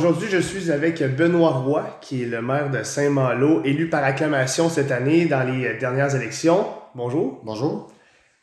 Aujourd'hui, 0.00 0.28
je 0.30 0.38
suis 0.38 0.70
avec 0.70 1.02
Benoît 1.16 1.50
Roy, 1.50 1.98
qui 2.00 2.22
est 2.22 2.26
le 2.26 2.40
maire 2.40 2.70
de 2.70 2.84
Saint-Malo, 2.84 3.64
élu 3.64 3.90
par 3.90 4.04
acclamation 4.04 4.68
cette 4.68 4.92
année 4.92 5.26
dans 5.26 5.42
les 5.42 5.74
dernières 5.74 6.14
élections. 6.14 6.68
Bonjour. 6.94 7.40
Bonjour. 7.42 7.90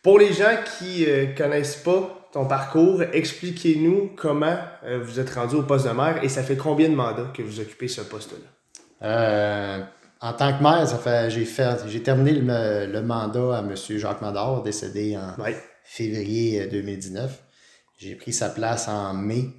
Pour 0.04 0.20
les 0.20 0.34
gens 0.34 0.54
qui 0.78 1.06
ne 1.08 1.34
connaissent 1.34 1.78
pas 1.78 2.28
ton 2.34 2.46
parcours, 2.46 3.04
expliquez-nous 3.14 4.12
comment 4.18 4.58
euh, 4.84 5.00
vous 5.02 5.18
êtes 5.22 5.30
rendu 5.30 5.56
au 5.56 5.64
poste 5.64 5.88
de 5.88 5.94
maire 5.94 6.22
et 6.22 6.28
ça 6.28 6.44
fait 6.44 6.58
combien 6.58 6.90
de 6.90 6.96
mandats 6.96 7.32
que 7.34 7.42
vous 7.42 7.62
occupez 7.62 7.88
ce 7.88 8.02
poste-là? 8.02 9.08
Euh, 9.08 9.82
en 10.20 10.34
tant 10.34 10.58
que 10.58 10.62
maire, 10.62 10.86
ça 10.86 10.98
fait 10.98 11.30
j'ai 11.30 11.46
fait 11.46 11.88
j'ai 11.88 12.04
terminé 12.04 12.34
le, 12.34 13.02
mandat 13.02 13.60
à 13.60 13.60
M. 13.60 13.74
Jacques 13.76 14.22
Mador, 14.22 14.62
décédé 14.62 15.16
en 15.16 15.42
février 15.86 16.68
2019. 16.68 17.24
Euh, 17.24 17.44
j'ai 17.98 18.16
pris 18.16 18.34
sa 18.34 18.50
place 18.50 18.90
en 18.90 19.14
mai 19.14 19.54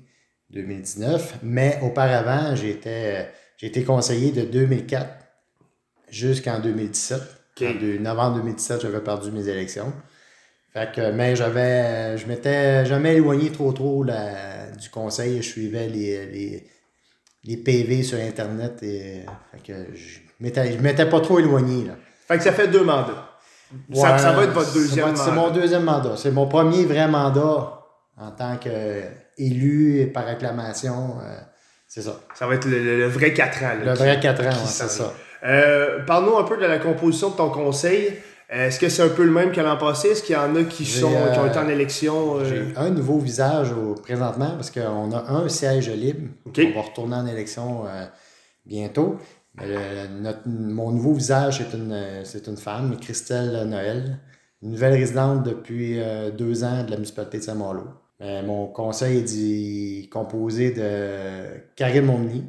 2019, 0.50 1.40
mais 1.42 1.78
auparavant, 1.82 2.54
j'étais 2.54 3.28
j'ai 3.56 3.68
été 3.68 3.84
conseiller 3.84 4.32
de 4.32 4.42
2004 4.42 5.09
jusqu'en 6.10 6.60
2017. 6.60 7.20
En 7.62 8.02
novembre 8.02 8.36
2017, 8.36 8.82
j'avais 8.82 9.00
perdu 9.00 9.30
mes 9.30 9.48
élections. 9.48 9.92
Fait 10.74 10.92
que, 10.95 11.10
mais 11.10 11.34
j'avais, 11.34 12.19
je 12.19 12.27
m'étais 12.27 12.84
jamais 12.84 13.16
éloigné 13.16 13.50
trop 13.50 13.72
trop 13.72 14.05
du 14.05 14.91
conseil. 14.91 15.38
Je 15.38 15.48
suivais 15.48 15.88
les, 15.88 16.66
les, 17.44 17.56
PV 17.56 18.02
sur 18.02 18.19
Internet 18.19 18.83
et 18.83 19.24
fait 19.52 19.72
que 19.72 19.97
je 19.97 20.19
m'étais, 20.38 20.77
m'étais 20.77 21.08
pas 21.08 21.20
trop 21.20 21.38
éloigné. 21.38 21.86
Là. 21.86 21.94
Fait 22.28 22.36
que 22.36 22.44
ça 22.44 22.52
fait 22.52 22.69
deux 22.69 22.84
mandats. 22.84 23.38
ça, 23.94 24.33
va 24.33 24.44
être 24.44 24.52
votre 24.52 24.74
deuxième 24.74 25.06
mandat. 25.06 25.24
C'est 25.24 25.33
mon 25.33 25.50
deuxième 25.50 25.84
mandat. 25.84 26.16
C'est 26.19 26.30
mon 26.30 26.47
premier 26.47 26.84
vrai 26.84 27.08
mandat 27.08 27.80
en 28.19 28.30
tant 28.33 28.58
qu'élu 29.36 30.10
par 30.12 30.26
acclamation. 30.26 31.18
Euh, 31.22 31.36
c'est 31.86 32.02
ça. 32.02 32.20
Ça 32.34 32.46
va 32.46 32.54
être 32.54 32.66
le, 32.66 33.06
vrai 33.06 33.32
4 33.32 33.62
ans. 33.62 33.84
le 33.84 33.92
vrai 33.94 34.18
4 34.20 34.46
ans, 34.46 34.66
c'est 34.66 34.88
ça. 34.88 35.12
Euh, 35.44 36.05
parle-nous 36.05 36.36
un 36.36 36.44
peu 36.44 36.56
de 36.56 36.64
la 36.64 36.78
composition 36.78 37.30
de 37.30 37.36
ton 37.36 37.50
conseil. 37.50 38.12
Est-ce 38.48 38.78
que 38.78 38.88
c'est 38.88 39.02
un 39.02 39.08
peu 39.08 39.24
le 39.24 39.33
même 39.33 39.50
que 39.50 39.61
l'an 39.61 39.77
passé? 39.77 40.08
Est-ce 40.08 40.22
qu'il 40.22 40.34
y 40.34 40.38
en 40.38 40.55
a 40.55 40.62
qui, 40.64 40.84
sont, 40.84 41.11
qui 41.33 41.38
ont 41.38 41.46
été 41.46 41.58
en 41.58 41.66
euh, 41.66 41.72
élection? 41.72 42.36
Euh? 42.36 42.44
J'ai 42.44 42.77
un 42.77 42.91
nouveau 42.91 43.19
visage 43.19 43.70
présentement 44.02 44.50
parce 44.50 44.70
qu'on 44.70 45.12
a 45.12 45.30
un 45.30 45.48
siège 45.48 45.91
libre. 45.91 46.28
On 46.46 46.74
va 46.74 46.83
retourner 46.83 47.16
en 47.16 47.27
élection 47.27 47.86
euh, 47.86 48.05
bientôt. 48.64 49.18
mon 50.46 50.92
nouveau 50.92 51.14
visage, 51.14 51.58
c'est 51.58 51.77
une, 51.77 52.24
c'est 52.24 52.46
une 52.46 52.56
femme, 52.56 52.96
Christelle 53.00 53.64
Noël, 53.68 54.18
une 54.62 54.70
nouvelle 54.70 54.94
résidente 54.94 55.42
depuis 55.42 56.00
deux 56.39 56.62
ans 56.62 56.84
de 56.84 56.91
la 56.91 56.96
municipalité 56.96 57.39
de 57.39 57.42
Saint-Malo. 57.42 57.83
Mon 58.20 58.67
conseil 58.67 59.19
est 59.19 60.09
composé 60.09 60.70
de 60.70 61.61
Karine 61.77 62.06
Momny, 62.06 62.45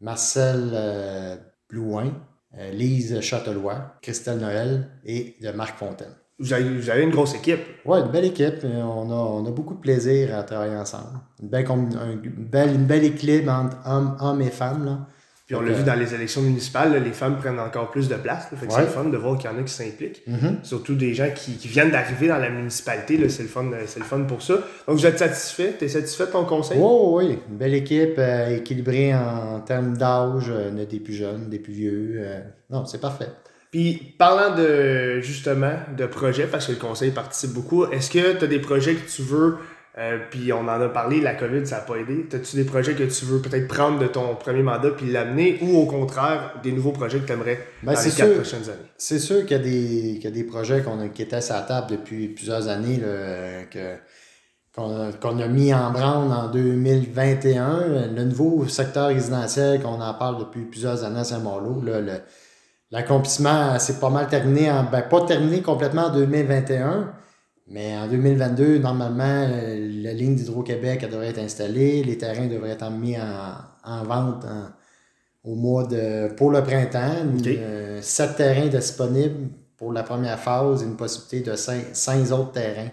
Marcel 0.00 1.40
Blouin, 1.68 2.12
euh, 2.58 2.70
Lise 2.70 3.20
Châtelois, 3.20 3.96
Christelle 4.00 4.38
Noël 4.38 4.88
et 5.04 5.36
de 5.42 5.50
Marc 5.50 5.78
Fontaine. 5.78 6.14
Vous 6.38 6.52
avez, 6.52 7.02
une 7.02 7.10
grosse 7.10 7.34
équipe. 7.34 7.60
Oui, 7.86 7.98
une 7.98 8.10
belle 8.10 8.26
équipe. 8.26 8.62
On 8.62 9.10
a, 9.10 9.14
on 9.14 9.46
a, 9.46 9.50
beaucoup 9.50 9.74
de 9.74 9.80
plaisir 9.80 10.36
à 10.36 10.42
travailler 10.42 10.76
ensemble. 10.76 11.18
Une 11.42 11.48
belle, 11.48 11.66
une 11.66 12.44
belle, 12.44 12.74
une 12.74 12.84
belle 12.84 13.04
équilibre 13.04 13.50
entre 13.50 13.78
hommes, 14.22 14.42
et 14.42 14.50
femmes. 14.50 14.84
Là. 14.84 15.06
Puis 15.46 15.54
on 15.54 15.60
l'a 15.60 15.72
vu 15.72 15.84
dans 15.84 15.94
les 15.94 16.12
élections 16.12 16.42
municipales, 16.42 17.00
les 17.04 17.12
femmes 17.12 17.38
prennent 17.38 17.60
encore 17.60 17.92
plus 17.92 18.08
de 18.08 18.16
place. 18.16 18.48
Fait 18.48 18.66
que 18.66 18.72
c'est 18.72 18.80
le 18.80 18.86
fun 18.88 19.04
de 19.04 19.16
voir 19.16 19.38
qu'il 19.38 19.48
y 19.48 19.52
en 19.52 19.56
a 19.56 19.62
qui 19.62 19.72
s'impliquent. 19.72 20.26
Mm-hmm. 20.28 20.64
Surtout 20.64 20.96
des 20.96 21.14
gens 21.14 21.28
qui, 21.32 21.52
viennent 21.68 21.92
d'arriver 21.92 22.26
dans 22.26 22.38
la 22.38 22.50
municipalité. 22.50 23.28
C'est 23.28 23.44
le, 23.44 23.48
fun, 23.48 23.62
le 23.62 24.04
fun 24.04 24.22
pour 24.22 24.42
ça. 24.42 24.54
Donc 24.88 24.96
vous 24.96 25.06
êtes 25.06 25.20
satisfait? 25.20 25.76
Tu 25.78 25.84
es 25.84 25.88
satisfait 25.88 26.26
de 26.26 26.32
ton 26.32 26.44
conseil? 26.44 26.78
Oui, 26.80 27.26
oui. 27.26 27.38
Une 27.48 27.58
belle 27.58 27.74
équipe 27.74 28.16
euh, 28.18 28.56
équilibrée 28.56 29.14
en 29.14 29.60
termes 29.60 29.96
d'âge. 29.96 30.50
Euh, 30.50 30.72
on 30.74 30.78
a 30.78 30.84
des 30.84 30.98
plus 30.98 31.14
jeunes, 31.14 31.48
des 31.48 31.60
plus 31.60 31.72
vieux. 31.72 32.14
Euh, 32.16 32.40
non, 32.70 32.84
c'est 32.84 33.00
parfait. 33.00 33.28
Puis 33.70 34.14
parlant 34.18 34.56
de 34.56 35.20
justement 35.20 35.74
de 35.96 36.06
projets, 36.06 36.46
parce 36.46 36.66
que 36.66 36.72
le 36.72 36.78
conseil 36.78 37.12
participe 37.12 37.52
beaucoup, 37.52 37.84
est-ce 37.86 38.10
que 38.10 38.36
tu 38.36 38.44
as 38.44 38.48
des 38.48 38.58
projets 38.58 38.94
que 38.94 39.08
tu 39.08 39.22
veux 39.22 39.58
euh, 39.98 40.18
puis 40.30 40.52
on 40.52 40.60
en 40.60 40.80
a 40.80 40.88
parlé, 40.90 41.22
la 41.22 41.34
COVID, 41.34 41.66
ça 41.66 41.76
n'a 41.76 41.82
pas 41.82 41.96
aidé. 41.96 42.26
As-tu 42.30 42.56
des 42.56 42.64
projets 42.64 42.94
que 42.94 43.04
tu 43.04 43.24
veux 43.24 43.40
peut-être 43.40 43.66
prendre 43.66 43.98
de 43.98 44.06
ton 44.06 44.34
premier 44.34 44.62
mandat 44.62 44.90
puis 44.90 45.10
l'amener 45.10 45.58
ou 45.62 45.78
au 45.78 45.86
contraire, 45.86 46.60
des 46.62 46.72
nouveaux 46.72 46.92
projets 46.92 47.18
que 47.18 47.26
tu 47.26 47.32
aimerais 47.32 47.66
ben, 47.82 47.94
dans 47.94 48.00
les 48.00 48.10
quatre 48.10 48.34
prochaines 48.34 48.64
années? 48.64 48.90
C'est 48.98 49.18
sûr 49.18 49.46
qu'il 49.46 49.66
y, 49.66 50.18
y, 50.18 50.26
a 50.26 50.30
des 50.30 50.44
projets 50.44 50.82
qu'on 50.82 51.08
qui 51.08 51.22
étaient 51.22 51.36
à 51.36 51.54
la 51.54 51.62
table 51.62 51.86
depuis 51.92 52.28
plusieurs 52.28 52.68
années 52.68 53.00
que, 53.70 53.96
qu'on, 54.74 55.38
a 55.38 55.48
mis 55.48 55.72
en 55.72 55.90
branle 55.90 56.30
en 56.30 56.48
2021. 56.50 58.08
Le 58.14 58.24
nouveau 58.24 58.68
secteur 58.68 59.08
résidentiel 59.08 59.80
qu'on 59.80 60.02
en 60.02 60.12
parle 60.12 60.40
depuis 60.40 60.66
plusieurs 60.66 61.04
années 61.04 61.20
à 61.20 61.24
Saint-Malo, 61.24 61.82
l'accomplissement, 62.90 63.78
c'est 63.78 63.98
pas 63.98 64.10
mal 64.10 64.28
terminé, 64.28 64.70
en, 64.70 64.84
ben, 64.84 65.00
pas 65.00 65.22
terminé 65.22 65.62
complètement 65.62 66.08
en 66.08 66.12
2021 66.12 67.14
mais 67.68 67.96
en 67.96 68.06
2022, 68.06 68.78
normalement, 68.78 69.24
euh, 69.24 70.02
la 70.02 70.12
ligne 70.12 70.36
d'Hydro-Québec 70.36 71.08
devrait 71.10 71.28
être 71.28 71.40
installée, 71.40 72.04
les 72.04 72.16
terrains 72.16 72.46
devraient 72.46 72.70
être 72.70 72.90
mis 72.90 73.16
en, 73.18 74.04
vente 74.04 74.46
au 75.42 75.54
mois 75.54 75.84
de 75.84 76.32
pour 76.34 76.50
le 76.50 76.62
printemps. 76.62 77.26
Euh, 77.46 77.98
sept 78.02 78.36
terrains 78.36 78.68
disponibles 78.68 79.48
pour 79.76 79.92
la 79.92 80.04
première 80.04 80.38
phase 80.38 80.82
et 80.82 80.86
une 80.86 80.96
possibilité 80.96 81.50
de 81.50 81.56
cinq, 81.56 82.30
autres 82.30 82.52
terrains 82.52 82.90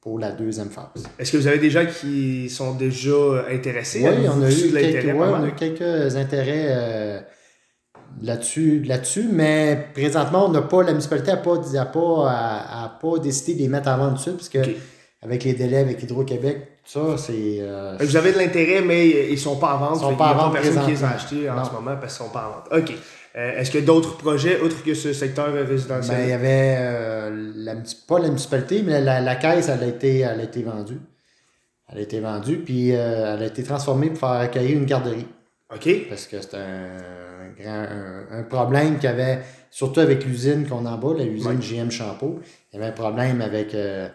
pour 0.00 0.18
la 0.18 0.32
deuxième 0.32 0.70
phase. 0.70 1.04
Est-ce 1.18 1.32
que 1.32 1.36
vous 1.36 1.46
avez 1.46 1.58
des 1.58 1.70
gens 1.70 1.86
qui 1.86 2.48
sont 2.50 2.74
déjà 2.74 3.46
intéressés? 3.50 4.04
Oui, 4.04 4.28
on 4.28 4.42
a, 4.42 4.50
eu 4.50 4.70
quelques, 4.72 5.16
on 5.16 5.42
a 5.42 5.46
eu 5.46 5.54
quelques 5.54 6.16
intérêts. 6.16 6.66
Euh, 6.68 7.20
là-dessus, 8.22 8.82
là-dessus, 8.82 9.28
mais 9.30 9.88
présentement, 9.94 10.46
on 10.46 10.50
n'a 10.50 10.62
pas, 10.62 10.82
la 10.82 10.92
municipalité 10.92 11.32
n'a 11.32 11.36
pas, 11.36 11.54
a 11.54 11.84
pas, 11.86 12.30
a, 12.30 12.98
pas 13.00 13.18
décidé 13.18 13.54
de 13.54 13.58
les 13.60 13.68
mettre 13.68 13.88
en 13.88 13.98
vente 13.98 14.14
dessus, 14.14 14.32
parce 14.32 14.48
que 14.48 14.60
avec 15.22 15.44
les 15.44 15.54
délais 15.54 15.78
avec 15.78 16.02
Hydro-Québec, 16.02 16.78
ça, 16.88 17.18
c'est. 17.18 17.58
Euh, 17.60 17.98
vous 18.00 18.16
avez 18.16 18.32
de 18.32 18.38
l'intérêt, 18.38 18.80
mais 18.80 19.08
ils 19.28 19.32
ne 19.32 19.36
sont 19.36 19.56
pas 19.56 19.74
en 19.74 19.78
vente. 19.78 19.96
Ils 19.96 20.00
sont 20.00 20.16
pas 20.16 20.32
en 20.32 20.36
vente. 20.36 20.54
personne 20.54 20.84
qui 20.86 20.92
les 20.92 21.04
a 21.04 21.10
achetés 21.10 21.50
en 21.50 21.62
ce 21.62 21.70
moment 21.70 21.96
parce 22.00 22.16
qu'ils 22.16 22.24
ne 22.24 22.30
sont 22.30 22.32
pas 22.32 22.46
en 22.46 22.76
vente. 22.76 22.82
OK. 22.82 22.94
Euh, 23.36 23.58
est-ce 23.58 23.70
qu'il 23.70 23.80
y 23.80 23.82
a 23.82 23.86
d'autres 23.86 24.16
projets 24.16 24.58
autres 24.60 24.82
que 24.82 24.94
ce 24.94 25.12
secteur 25.12 25.52
résidentiel? 25.52 26.16
Ben, 26.16 26.24
il 26.24 26.30
y 26.30 26.32
avait, 26.32 26.76
euh, 26.78 27.52
la, 27.56 27.74
pas 28.06 28.18
la 28.18 28.28
municipalité, 28.28 28.82
mais 28.82 29.02
la, 29.02 29.20
la, 29.20 29.36
caisse, 29.36 29.68
elle 29.68 29.84
a, 29.84 29.86
été, 29.86 30.20
elle 30.20 30.40
a 30.40 30.44
été 30.44 30.62
vendue. 30.62 30.98
Elle 31.92 31.98
a 31.98 32.00
été 32.00 32.20
vendue, 32.20 32.56
puis 32.56 32.88
elle 32.88 33.42
a 33.42 33.46
été 33.46 33.62
transformée 33.62 34.08
pour 34.08 34.20
faire 34.20 34.40
accueillir 34.40 34.78
une 34.78 34.86
garderie. 34.86 35.26
OK. 35.74 36.08
Parce 36.08 36.26
que 36.26 36.40
c'est 36.40 36.54
un 36.54 37.27
un, 37.66 38.42
problème 38.44 38.96
qu'il 38.96 39.04
y 39.04 39.12
avait, 39.12 39.40
surtout 39.70 40.00
avec 40.00 40.24
l'usine 40.24 40.66
qu'on 40.66 40.86
en 40.86 40.98
bas, 40.98 41.14
l'usine 41.22 41.60
GM 41.60 41.90
Champeau. 41.90 42.40
Il 42.72 42.76
y 42.76 42.78
avait 42.82 42.90
un 42.90 42.94
problème 42.94 43.40
avec 43.40 43.74
euh, 43.74 44.08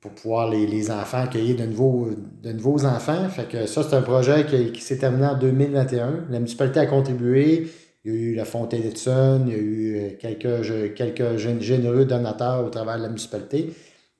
pour 0.00 0.12
pouvoir 0.12 0.50
les, 0.50 0.66
les, 0.66 0.90
enfants 0.90 1.22
accueillir 1.22 1.56
de 1.56 1.64
nouveaux, 1.64 2.10
de 2.42 2.52
nouveaux 2.52 2.84
enfants. 2.84 3.28
Fait 3.28 3.48
que 3.48 3.66
ça, 3.66 3.82
c'est 3.82 3.96
un 3.96 4.02
projet 4.02 4.46
qui, 4.46 4.80
s'est 4.80 4.98
terminé 4.98 5.26
en 5.26 5.38
2021. 5.38 6.26
La 6.30 6.38
municipalité 6.38 6.80
a 6.80 6.86
contribué. 6.86 7.68
Il 8.04 8.12
y 8.12 8.16
a 8.16 8.18
eu 8.18 8.34
la 8.34 8.44
Fontaine 8.44 8.82
d'Edson, 8.82 9.44
il 9.46 9.52
y 9.52 9.56
a 9.56 9.58
eu 9.58 9.96
euh, 9.96 10.10
quelques, 10.18 10.94
quelques 10.94 11.36
généreux 11.36 12.04
donateurs 12.04 12.64
au 12.64 12.70
travers 12.70 12.96
de 12.96 13.02
la 13.02 13.08
municipalité. 13.08 13.74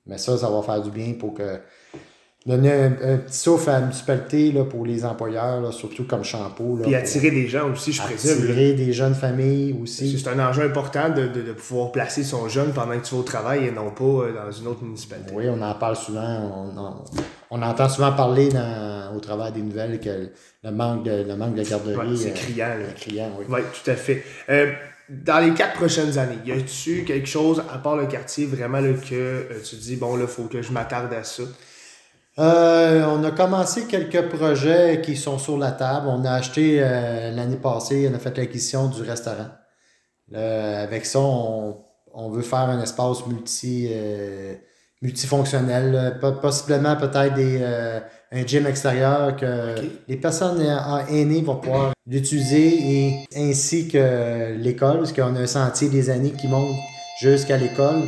Mais 0.05 0.17
ça, 0.17 0.37
ça 0.37 0.49
va 0.49 0.61
faire 0.61 0.81
du 0.81 0.91
bien 0.91 1.13
pour 1.13 1.33
que 1.33 1.59
donner 2.45 2.71
un, 2.71 3.17
petit 3.17 3.37
souffle 3.37 3.69
à 3.69 3.73
la 3.73 3.81
municipalité 3.81 4.51
là, 4.51 4.63
pour 4.63 4.85
les 4.85 5.03
employeurs, 5.03 5.73
surtout 5.73 6.05
comme 6.05 6.23
Champeau. 6.23 6.79
Puis 6.81 6.95
attirer 6.95 7.31
des 7.31 7.47
gens 7.47 7.69
aussi, 7.69 7.91
je 7.91 8.01
présume. 8.01 8.31
Attirer 8.31 8.73
des 8.73 8.93
jeunes 8.93 9.13
familles 9.13 9.77
aussi. 9.81 10.17
C'est 10.17 10.29
un 10.29 10.39
enjeu 10.39 10.63
important 10.63 11.09
de, 11.09 11.27
de, 11.27 11.41
de, 11.41 11.51
pouvoir 11.51 11.91
placer 11.91 12.23
son 12.23 12.47
jeune 12.47 12.71
pendant 12.71 12.97
que 12.97 13.05
tu 13.05 13.13
vas 13.13 13.21
au 13.21 13.23
travail 13.23 13.67
et 13.67 13.71
non 13.71 13.91
pas 13.91 14.03
euh, 14.03 14.33
dans 14.33 14.51
une 14.51 14.67
autre 14.67 14.83
municipalité. 14.83 15.31
Oui, 15.35 15.45
on 15.49 15.61
en 15.61 15.73
parle 15.75 15.97
souvent. 15.97 16.71
On, 16.77 17.57
on, 17.57 17.61
entend 17.61 17.89
souvent 17.89 18.13
parler 18.13 18.47
dans, 18.49 19.13
au 19.15 19.19
travers 19.19 19.51
des 19.51 19.61
nouvelles 19.61 19.99
que 19.99 20.29
le 20.63 20.71
manque 20.71 21.03
de, 21.03 21.25
le 21.27 21.35
manque 21.35 21.55
de 21.55 21.63
garderie. 21.63 22.17
c'est 22.17 22.29
euh, 22.29 22.33
criant. 22.33 22.71
criant 22.95 23.31
oui. 23.37 23.45
oui, 23.49 23.59
tout 23.83 23.91
à 23.91 23.95
fait. 23.95 24.23
Euh, 24.49 24.71
dans 25.09 25.39
les 25.39 25.53
quatre 25.53 25.73
prochaines 25.73 26.17
années, 26.17 26.37
y 26.45 26.51
a-tu 26.51 27.03
quelque 27.03 27.27
chose, 27.27 27.63
à 27.73 27.79
part 27.79 27.97
le 27.97 28.05
quartier, 28.05 28.45
vraiment 28.45 28.79
là, 28.79 28.93
que 28.93 29.47
tu 29.67 29.75
dis, 29.75 29.95
bon, 29.97 30.15
là, 30.15 30.23
il 30.23 30.27
faut 30.27 30.43
que 30.43 30.61
je 30.61 30.71
m'attarde 30.71 31.11
à 31.13 31.23
ça? 31.23 31.43
Euh, 32.39 33.05
on 33.05 33.21
a 33.25 33.31
commencé 33.31 33.85
quelques 33.85 34.29
projets 34.29 35.01
qui 35.03 35.17
sont 35.17 35.37
sur 35.37 35.57
la 35.57 35.71
table. 35.71 36.07
On 36.07 36.23
a 36.23 36.31
acheté 36.31 36.77
euh, 36.79 37.31
l'année 37.31 37.57
passée, 37.57 38.09
on 38.09 38.15
a 38.15 38.19
fait 38.19 38.37
l'acquisition 38.37 38.87
du 38.87 39.01
restaurant. 39.01 39.49
avec 40.33 41.05
ça, 41.05 41.19
on, 41.19 42.29
veut 42.29 42.41
faire 42.41 42.69
un 42.69 42.81
espace 42.81 43.25
multi, 43.27 43.89
euh, 43.91 44.55
multifonctionnel. 45.01 46.17
Possiblement 46.41 46.95
peut-être 46.95 47.33
des, 47.33 47.61
un 48.31 48.47
gym 48.47 48.67
extérieur 48.67 49.35
que 49.35 49.75
les 50.07 50.17
personnes 50.17 50.61
aînées 51.09 51.41
vont 51.41 51.57
pouvoir 51.57 51.91
l'utiliser 52.07 52.67
et 52.67 53.25
ainsi 53.35 53.89
que 53.89 54.53
l'école, 54.53 54.99
parce 54.99 55.11
qu'on 55.11 55.35
a 55.35 55.39
un 55.39 55.47
sentier 55.47 55.89
des 55.89 56.09
années 56.09 56.31
qui 56.31 56.47
monte 56.47 56.75
jusqu'à 57.19 57.57
l'école. 57.57 58.03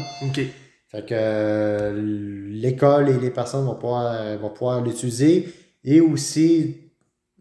Fait 0.92 1.06
que 1.06 1.16
euh, 1.18 2.48
l'école 2.50 3.10
et 3.10 3.18
les 3.18 3.32
personnes 3.32 3.66
vont 3.66 3.76
pouvoir, 3.76 4.38
vont 4.38 4.50
pouvoir 4.50 4.84
l'utiliser. 4.84 5.48
Et 5.84 6.02
aussi, 6.02 6.78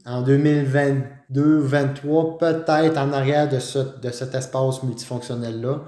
en 0.06 0.23
2022-2023, 0.23 2.38
peut-être 2.38 2.97
en 2.97 3.12
arrière 3.12 3.49
de, 3.49 3.58
ce, 3.58 3.79
de 4.00 4.11
cet 4.11 4.35
espace 4.35 4.82
multifonctionnel-là, 4.82 5.82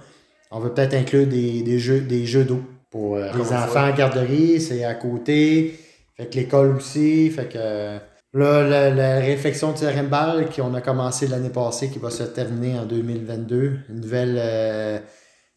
on 0.51 0.59
veut 0.59 0.75
peut-être 0.75 0.95
inclure 0.95 1.27
des, 1.27 1.63
des 1.63 1.79
jeux, 1.79 2.01
des 2.01 2.27
jeux 2.27 2.45
d'eau 2.45 2.61
pour 2.93 3.17
euh, 3.17 3.31
les 3.35 3.53
enfants 3.53 3.89
en 3.89 3.95
garderie, 3.95 4.61
c'est 4.61 4.85
à 4.85 4.95
côté. 4.95 5.79
Fait 6.15 6.27
que 6.27 6.37
l'école 6.37 6.77
aussi. 6.77 7.31
Fait 7.31 7.49
que 7.49 7.59
là, 7.59 8.69
la, 8.69 8.91
la 8.91 9.19
réflexion 9.19 9.73
de 9.73 10.55
qu'on 10.55 10.75
a 10.75 10.81
commencé 10.83 11.27
l'année 11.27 11.49
passée, 11.49 11.89
qui 11.89 11.99
va 11.99 12.11
se 12.11 12.23
terminer 12.25 12.79
en 12.79 12.85
2022. 12.85 13.79
Une 13.89 14.01
nouvelle, 14.01 14.37
euh, 14.39 14.99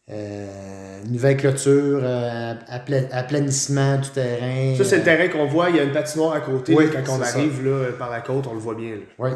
euh, 0.08 1.02
nouvelle 1.08 1.36
clôture, 1.36 2.00
euh, 2.02 2.54
aplanissement 2.68 3.96
du 3.96 4.08
terrain. 4.10 4.74
Ça, 4.76 4.84
c'est 4.84 4.98
le 4.98 5.02
terrain 5.02 5.28
qu'on 5.28 5.46
voit. 5.46 5.70
Il 5.70 5.76
y 5.76 5.80
a 5.80 5.82
une 5.82 5.92
patinoire 5.92 6.34
à 6.34 6.40
côté. 6.40 6.74
Oui, 6.74 6.84
quand 6.92 7.18
on 7.18 7.20
arrive 7.20 7.64
là, 7.64 7.86
par 7.98 8.10
la 8.10 8.20
côte, 8.20 8.46
on 8.46 8.54
le 8.54 8.60
voit 8.60 8.76
bien. 8.76 8.98
Oui. 9.18 9.30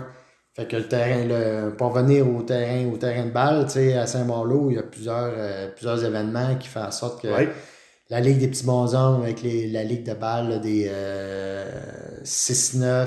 Fait 0.55 0.67
que 0.67 0.77
le 0.77 0.87
terrain, 0.89 1.71
pour 1.77 1.91
venir 1.93 2.29
au 2.29 2.43
terrain, 2.43 2.89
au 2.93 2.97
terrain 2.97 3.25
de 3.25 3.31
balle, 3.31 3.65
tu 3.67 3.73
sais, 3.73 3.97
à 3.97 4.07
Saint-Malo, 4.07 4.71
il 4.71 4.77
y 4.77 4.79
a 4.79 4.83
plusieurs, 4.83 5.33
plusieurs 5.75 6.05
événements 6.05 6.57
qui 6.57 6.69
font 6.69 6.83
en 6.83 6.91
sorte 6.91 7.23
que 7.23 7.29
la 8.09 8.21
Ligue 8.21 8.39
des 8.39 8.49
petits 8.49 8.65
bonshommes 8.65 9.23
avec 9.23 9.43
les, 9.43 9.69
la 9.69 9.85
Ligue 9.85 10.05
de 10.05 10.15
balle 10.15 10.61
des 10.61 10.91
6-9, 12.25 13.07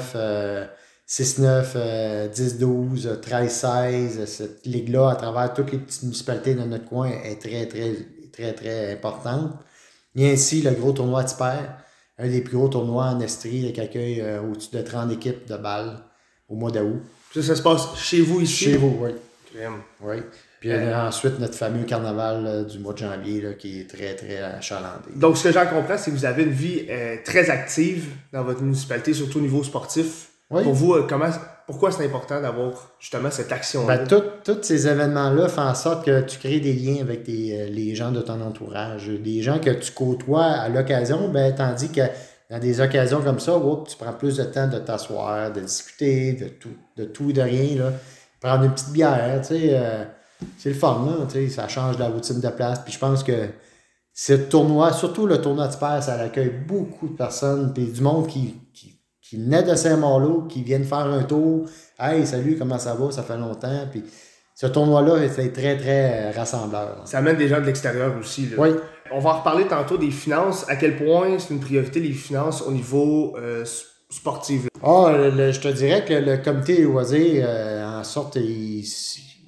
6-9, 1.14 2.32
10-12, 2.34 3.20
13-16. 3.20 4.26
Cette 4.26 4.66
ligue-là, 4.66 5.10
à 5.12 5.16
travers 5.16 5.54
toutes 5.54 5.72
les 5.72 5.78
petites 5.78 6.04
municipalités 6.04 6.56
de 6.56 6.64
notre 6.64 6.86
coin, 6.86 7.10
est 7.10 7.40
très, 7.40 7.68
très, 7.68 7.94
très, 8.32 8.54
très 8.54 8.94
importante. 8.94 9.52
Il 10.16 10.24
y 10.24 10.30
a 10.30 10.32
ainsi 10.32 10.62
le 10.62 10.72
gros 10.72 10.92
tournoi 10.92 11.24
Tipper, 11.24 11.60
un 12.18 12.28
des 12.28 12.42
plus 12.42 12.58
gros 12.58 12.68
tournois 12.68 13.06
en 13.06 13.20
Estrie 13.20 13.72
qui 13.74 13.82
accueille 13.82 14.22
euh, 14.22 14.42
au-dessus 14.42 14.76
de 14.76 14.82
30 14.82 15.12
équipes 15.12 15.48
de 15.48 15.58
balles 15.58 16.00
au 16.50 16.56
mois 16.56 16.72
d'août. 16.72 17.02
Ça, 17.34 17.44
ça 17.44 17.56
se 17.56 17.62
passe 17.62 17.96
chez 17.96 18.22
vous 18.22 18.42
ici? 18.42 18.66
Chez 18.66 18.78
vous, 18.78 18.98
oui. 19.02 19.12
Oui. 20.02 20.16
Puis 20.60 20.72
euh, 20.72 21.08
ensuite, 21.08 21.40
notre 21.40 21.56
fameux 21.56 21.84
carnaval 21.84 22.46
euh, 22.46 22.64
du 22.64 22.80
mois 22.80 22.94
de 22.94 23.00
janvier 23.00 23.42
là, 23.42 23.54
qui 23.54 23.82
est 23.82 23.90
très, 23.90 24.16
très 24.16 24.42
achalandé. 24.42 25.10
Donc, 25.16 25.38
ce 25.38 25.44
que 25.44 25.52
j'en 25.52 25.66
comprends, 25.66 25.98
c'est 25.98 26.12
que 26.12 26.16
vous 26.16 26.26
avez 26.26 26.44
une 26.44 26.52
vie 26.52 26.86
euh, 26.90 27.18
très 27.24 27.50
active 27.50 28.08
dans 28.32 28.44
votre 28.44 28.62
municipalité, 28.62 29.14
surtout 29.14 29.40
au 29.40 29.42
niveau 29.42 29.64
sportif. 29.64 30.30
Oui. 30.54 30.64
Pour 30.64 30.74
vous, 30.74 30.96
comment, 31.08 31.30
pourquoi 31.68 31.92
c'est 31.92 32.06
important 32.06 32.42
d'avoir 32.42 32.72
justement 33.00 33.32
cette 33.32 33.52
action-là? 33.52 33.98
Ben, 33.98 34.22
tous 34.44 34.58
ces 34.62 34.88
événements-là 34.88 35.50
font 35.50 35.62
en 35.62 35.76
sorte 35.76 36.06
que 36.06 36.22
tu 36.22 36.38
crées 36.38 36.60
des 36.60 36.74
liens 36.74 37.02
avec 37.02 37.28
les 37.28 37.96
gens 37.96 38.12
de 38.12 38.22
ton 38.22 38.40
entourage, 38.42 39.08
des 39.08 39.42
gens 39.42 39.60
que 39.60 39.72
tu 39.72 39.92
côtoies 39.92 40.46
à 40.46 40.70
l'occasion, 40.70 41.30
ben, 41.30 41.54
tandis 41.54 41.90
que 41.90 42.02
dans 42.50 42.60
des 42.60 42.80
occasions 42.80 43.22
comme 43.22 43.40
ça, 43.40 43.60
tu 43.88 43.98
prends 43.98 44.14
plus 44.14 44.38
de 44.38 44.44
temps 44.44 44.68
de 44.68 44.78
t'asseoir, 44.78 45.52
de 45.52 45.62
discuter, 45.62 46.34
de 46.34 46.48
tout, 46.50 46.76
de 46.98 47.06
tout 47.06 47.32
et 47.32 47.34
de 47.34 47.42
rien. 47.42 47.84
Là. 47.84 47.92
Prendre 48.40 48.66
une 48.66 48.74
petite 48.74 48.92
bière, 48.92 49.42
tu 49.42 49.56
sais 49.56 50.08
c'est 50.58 50.70
le 50.70 50.76
fun, 50.76 51.06
là, 51.06 51.50
ça 51.50 51.68
change 51.68 51.98
la 51.98 52.10
routine 52.10 52.40
de 52.40 52.50
place. 52.50 52.80
Puis 52.84 52.94
je 52.94 53.00
pense 53.00 53.24
que 53.24 53.50
ce 54.14 54.34
tournoi, 54.34 54.94
surtout 54.94 55.26
le 55.26 55.42
tournoi 55.42 55.68
de 55.68 55.76
Père, 55.76 56.02
ça 56.02 56.14
accueille 56.14 56.54
beaucoup 56.68 57.08
de 57.08 57.16
personnes, 57.16 57.74
puis 57.74 57.86
du 57.86 58.02
monde 58.02 58.28
qui, 58.28 58.56
qui, 58.74 58.93
qui 59.34 59.40
naît 59.40 59.64
de 59.64 59.74
Saint-Malo, 59.74 60.44
qui 60.48 60.62
viennent 60.62 60.84
faire 60.84 61.08
un 61.08 61.24
tour. 61.24 61.66
Hey, 62.00 62.24
salut, 62.24 62.56
comment 62.56 62.78
ça 62.78 62.94
va? 62.94 63.10
Ça 63.10 63.24
fait 63.24 63.36
longtemps. 63.36 63.88
Puis 63.90 64.04
ce 64.54 64.68
tournoi-là, 64.68 65.28
c'est 65.28 65.52
très, 65.52 65.76
très 65.76 66.30
rassembleur. 66.30 67.02
Ça 67.06 67.18
amène 67.18 67.38
des 67.38 67.48
gens 67.48 67.60
de 67.60 67.66
l'extérieur 67.66 68.14
aussi. 68.20 68.50
Oui. 68.56 68.70
On 69.12 69.18
va 69.18 69.32
en 69.32 69.38
reparler 69.40 69.66
tantôt 69.66 69.98
des 69.98 70.12
finances. 70.12 70.70
À 70.70 70.76
quel 70.76 70.98
point 70.98 71.40
c'est 71.40 71.52
une 71.52 71.60
priorité, 71.60 72.00
les 72.00 72.12
finances, 72.12 72.62
au 72.62 72.72
niveau 72.72 73.36
euh, 73.40 73.66
sportif? 74.08 74.68
Ah, 74.84 75.12
je 75.16 75.60
te 75.60 75.70
dirais 75.70 76.06
que 76.06 76.14
le 76.14 76.38
comité 76.38 76.84
loisir, 76.84 77.44
euh, 77.48 78.02
en 78.02 78.04
sorte, 78.04 78.36
il 78.36 78.86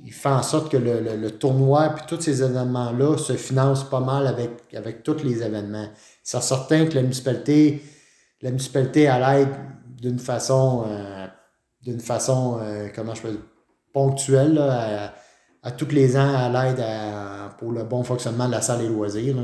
il 0.04 0.14
fait 0.14 0.30
en 0.30 0.44
sorte 0.44 0.72
que 0.72 0.78
le, 0.78 1.32
tournoi 1.32 1.90
puis 1.90 2.06
tous 2.08 2.22
ces 2.22 2.44
événements-là 2.44 3.18
se 3.18 3.34
financent 3.34 3.90
pas 3.90 4.00
mal 4.00 4.28
avec, 4.28 4.52
avec 4.76 5.02
tous 5.02 5.24
les 5.24 5.42
événements. 5.42 5.90
C'est 6.24 6.42
certain 6.44 6.86
que 6.86 6.94
la 6.94 7.02
municipalité, 7.02 7.82
la 8.46 8.52
municipalité 8.52 9.08
à 9.08 9.20
l'aide 9.20 9.50
d'une 10.02 10.20
façon, 10.20 10.86
euh, 10.88 11.28
d'une 11.82 12.00
façon, 12.00 12.60
euh, 12.62 12.88
comment 12.96 13.14
je 13.14 13.22
peux 13.24 13.32
dire, 13.32 13.40
ponctuelle, 13.94 14.58
à, 14.58 15.14
à, 15.64 15.72
tous 15.72 15.90
les 15.92 16.16
ans 16.16 16.34
à 16.34 16.48
l'aide 16.50 16.84
pour 17.58 17.72
le 17.72 17.84
bon 17.84 18.04
fonctionnement 18.04 18.48
de 18.48 18.52
la 18.52 18.62
salle 18.62 18.84
et 18.84 18.88
loisirs. 18.88 19.36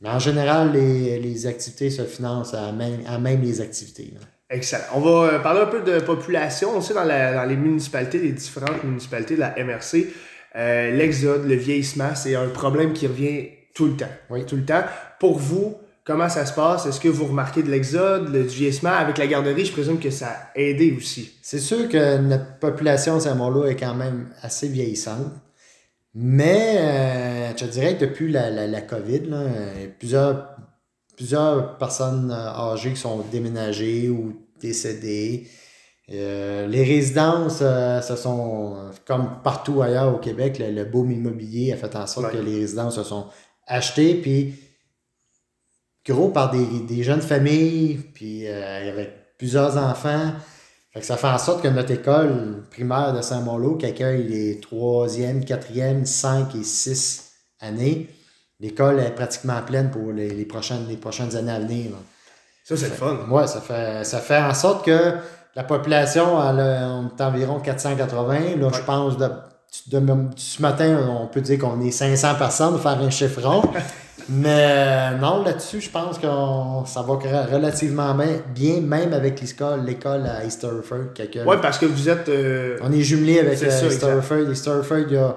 Mais 0.00 0.08
en 0.08 0.18
général, 0.18 0.72
les, 0.72 1.46
activités 1.46 1.90
se 1.90 2.02
financent 2.02 2.54
à 2.54 2.72
même, 2.72 3.00
à 3.06 3.18
même 3.18 3.40
les 3.40 3.60
activités. 3.60 4.14
Excellent. 4.48 4.84
On 4.94 5.00
va 5.00 5.34
euh, 5.34 5.38
parler 5.38 5.60
un 5.60 5.66
peu 5.66 5.82
de 5.82 6.00
population. 6.00 6.70
On 6.74 6.80
sait 6.80 6.94
dans, 6.94 7.06
dans 7.06 7.48
les 7.48 7.56
municipalités, 7.56 8.18
les 8.18 8.32
différentes 8.32 8.82
municipalités 8.82 9.36
de 9.36 9.40
la 9.40 9.54
MRC, 9.62 10.08
euh, 10.56 10.90
l'exode, 10.90 11.46
le 11.46 11.54
vieillissement, 11.54 12.16
c'est 12.16 12.34
un 12.34 12.48
problème 12.48 12.92
qui 12.92 13.06
revient 13.06 13.48
tout 13.74 13.86
le 13.86 13.96
temps. 13.96 14.10
Oui. 14.28 14.44
Tout 14.44 14.56
le 14.56 14.64
temps. 14.64 14.82
Pour 15.20 15.38
vous, 15.38 15.76
comment 16.10 16.28
ça 16.28 16.44
se 16.44 16.52
passe? 16.52 16.86
Est-ce 16.86 16.98
que 16.98 17.08
vous 17.08 17.26
remarquez 17.26 17.62
de 17.62 17.70
l'exode, 17.70 18.32
le 18.32 18.40
vieillissement? 18.40 18.90
Avec 18.90 19.16
la 19.16 19.28
garderie, 19.28 19.64
je 19.64 19.70
présume 19.70 20.00
que 20.00 20.10
ça 20.10 20.26
a 20.26 20.58
aidé 20.58 20.92
aussi. 20.96 21.30
C'est 21.40 21.60
sûr 21.60 21.88
que 21.88 22.18
notre 22.18 22.58
population 22.58 23.14
de 23.14 23.20
Saint-Malo 23.20 23.64
est 23.66 23.76
quand 23.76 23.94
même 23.94 24.28
assez 24.42 24.66
vieillissante. 24.66 25.32
Mais 26.12 26.78
euh, 26.78 27.50
je 27.50 27.64
te 27.64 27.70
dirais 27.70 27.96
que 27.96 28.06
depuis 28.06 28.32
la, 28.32 28.50
la, 28.50 28.66
la 28.66 28.80
COVID, 28.80 29.20
là, 29.26 29.44
plusieurs 30.00 30.56
plusieurs 31.14 31.78
personnes 31.78 32.32
euh, 32.32 32.72
âgées 32.72 32.90
qui 32.90 33.00
sont 33.00 33.22
déménagées 33.30 34.08
ou 34.08 34.32
décédées. 34.60 35.46
Euh, 36.10 36.66
les 36.66 36.82
résidences, 36.82 37.60
euh, 37.62 38.00
ce 38.00 38.16
sont, 38.16 38.74
comme 39.06 39.42
partout 39.44 39.80
ailleurs 39.80 40.12
au 40.12 40.18
Québec, 40.18 40.58
le, 40.58 40.84
boom 40.84 41.12
immobilier 41.12 41.72
a 41.72 41.76
fait 41.76 41.94
en 41.94 42.08
sorte 42.08 42.32
que 42.32 42.38
les 42.38 42.58
résidences 42.58 42.96
se 42.96 43.04
sont 43.04 43.26
achetées, 43.68 44.14
puis 44.14 44.54
gros 46.06 46.28
par 46.28 46.50
des, 46.50 47.02
jeunes 47.02 47.22
familles, 47.22 48.00
puis 48.14 48.46
avec 48.48 49.36
plusieurs 49.38 49.76
enfants. 49.76 50.32
Fait 50.92 51.00
que 51.00 51.06
ça 51.06 51.16
fait 51.16 51.28
en 51.28 51.38
sorte 51.38 51.62
que 51.62 51.68
notre 51.68 51.92
école 51.92 52.64
primaire 52.70 53.12
de 53.12 53.22
Saint-Malo, 53.22 53.76
qui 53.76 53.86
accueille 53.86 54.24
les 54.24 54.60
troisième, 54.60 55.44
quatrième, 55.44 56.04
cinq 56.04 56.54
et 56.56 56.64
six 56.64 57.30
années, 57.60 58.08
l'école 58.58 58.98
est 59.00 59.14
pratiquement 59.14 59.60
pleine 59.62 59.90
pour 59.90 60.12
les, 60.12 60.44
prochaines, 60.44 60.86
les 60.88 60.96
prochaines 60.96 61.36
années 61.36 61.52
à 61.52 61.60
venir. 61.60 61.92
Ça, 62.64 62.76
c'est 62.76 62.88
le 62.88 62.94
fun. 62.94 63.18
Oui, 63.30 63.46
ça 63.46 63.60
fait, 63.60 64.04
ça 64.04 64.18
fait 64.18 64.38
en 64.38 64.52
sorte 64.52 64.84
que 64.84 65.14
la 65.54 65.64
population, 65.64 66.38
elle, 66.48 66.58
est 66.60 67.22
environ 67.22 67.60
480. 67.60 68.56
Là, 68.56 68.70
je 68.72 68.82
pense, 68.82 69.16
de, 69.16 69.28
ce 70.36 70.62
matin, 70.62 71.08
on 71.08 71.26
peut 71.28 71.40
dire 71.40 71.58
qu'on 71.58 71.80
est 71.80 71.90
500 71.90 72.34
personnes, 72.34 72.78
faire 72.78 73.00
un 73.00 73.10
chiffron. 73.10 73.62
Mais 74.28 75.16
non, 75.18 75.42
là-dessus, 75.42 75.80
je 75.80 75.90
pense 75.90 76.18
que 76.18 76.26
ça 76.86 77.02
va 77.02 77.14
relativement 77.52 78.16
bien, 78.54 78.80
même 78.80 79.12
avec 79.12 79.40
l'école, 79.40 80.26
à 80.26 80.44
Easterford. 80.44 81.14
Oui, 81.46 81.56
parce 81.62 81.78
que 81.78 81.86
vous 81.86 82.08
êtes. 82.08 82.28
Euh, 82.28 82.78
on 82.82 82.92
est 82.92 83.02
jumelé 83.02 83.38
avec 83.40 83.60
Easterford. 83.60 84.50
Easterford, 84.50 84.98
il 85.08 85.12
y 85.12 85.16
a 85.16 85.36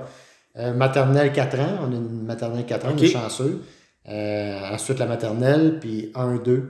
euh, 0.60 0.74
maternelle 0.74 1.32
4 1.32 1.60
ans. 1.60 1.80
On 1.82 1.92
a 1.92 1.96
une 1.96 2.24
maternelle 2.25 2.66
4 2.66 2.86
ans, 2.86 2.90
on 2.98 3.02
est 3.02 3.08
chanceux. 3.08 3.62
Euh, 4.10 4.60
ensuite, 4.72 5.00
la 5.00 5.06
maternelle, 5.06 5.78
puis 5.80 6.12
1-2. 6.13 6.62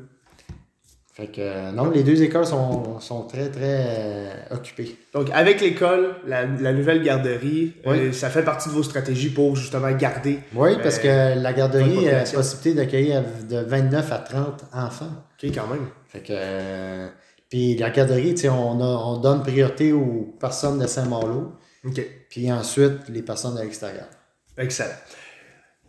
Fait 1.13 1.27
que 1.27 1.41
euh, 1.41 1.71
non, 1.71 1.91
les 1.91 2.01
deux 2.01 2.23
écoles 2.23 2.47
sont, 2.47 2.99
sont 2.99 3.27
très, 3.27 3.51
très 3.51 4.47
occupées. 4.49 4.97
Donc, 5.13 5.29
avec 5.31 5.61
l'école, 5.61 6.15
la, 6.25 6.45
nouvelle 6.73 7.03
garderie, 7.03 7.73
ça 8.13 8.31
fait 8.31 8.41
partie 8.41 8.69
de 8.69 8.73
vos 8.73 8.81
stratégies 8.81 9.29
pour 9.29 9.55
justement 9.55 9.91
garder. 9.91 10.39
Oui, 10.55 10.71
parce 10.81 10.97
que 10.97 11.39
la 11.39 11.53
garderie 11.53 12.09
a 12.09 12.23
la 12.23 12.23
possibilité 12.23 12.73
d'accueillir 12.73 13.23
de 13.47 13.57
29 13.57 14.11
à 14.11 14.17
30 14.17 14.63
enfants. 14.73 15.11
OK, 15.43 15.51
quand 15.53 15.67
même. 15.67 15.87
Fait 16.07 16.21
que. 16.21 17.09
puis 17.47 17.77
la 17.77 17.91
garderie, 17.91 18.33
on, 18.49 18.81
on 18.81 19.17
donne 19.17 19.43
priorité 19.43 19.93
aux 19.93 20.35
personnes 20.39 20.79
de 20.79 20.87
Saint-Malo. 20.87 21.53
OK. 21.85 22.01
Puis 22.29 22.51
ensuite, 22.51 23.07
les 23.09 23.21
personnes 23.21 23.55
à 23.59 23.63
l'extérieur. 23.63 24.07
Excellent. 24.57 24.89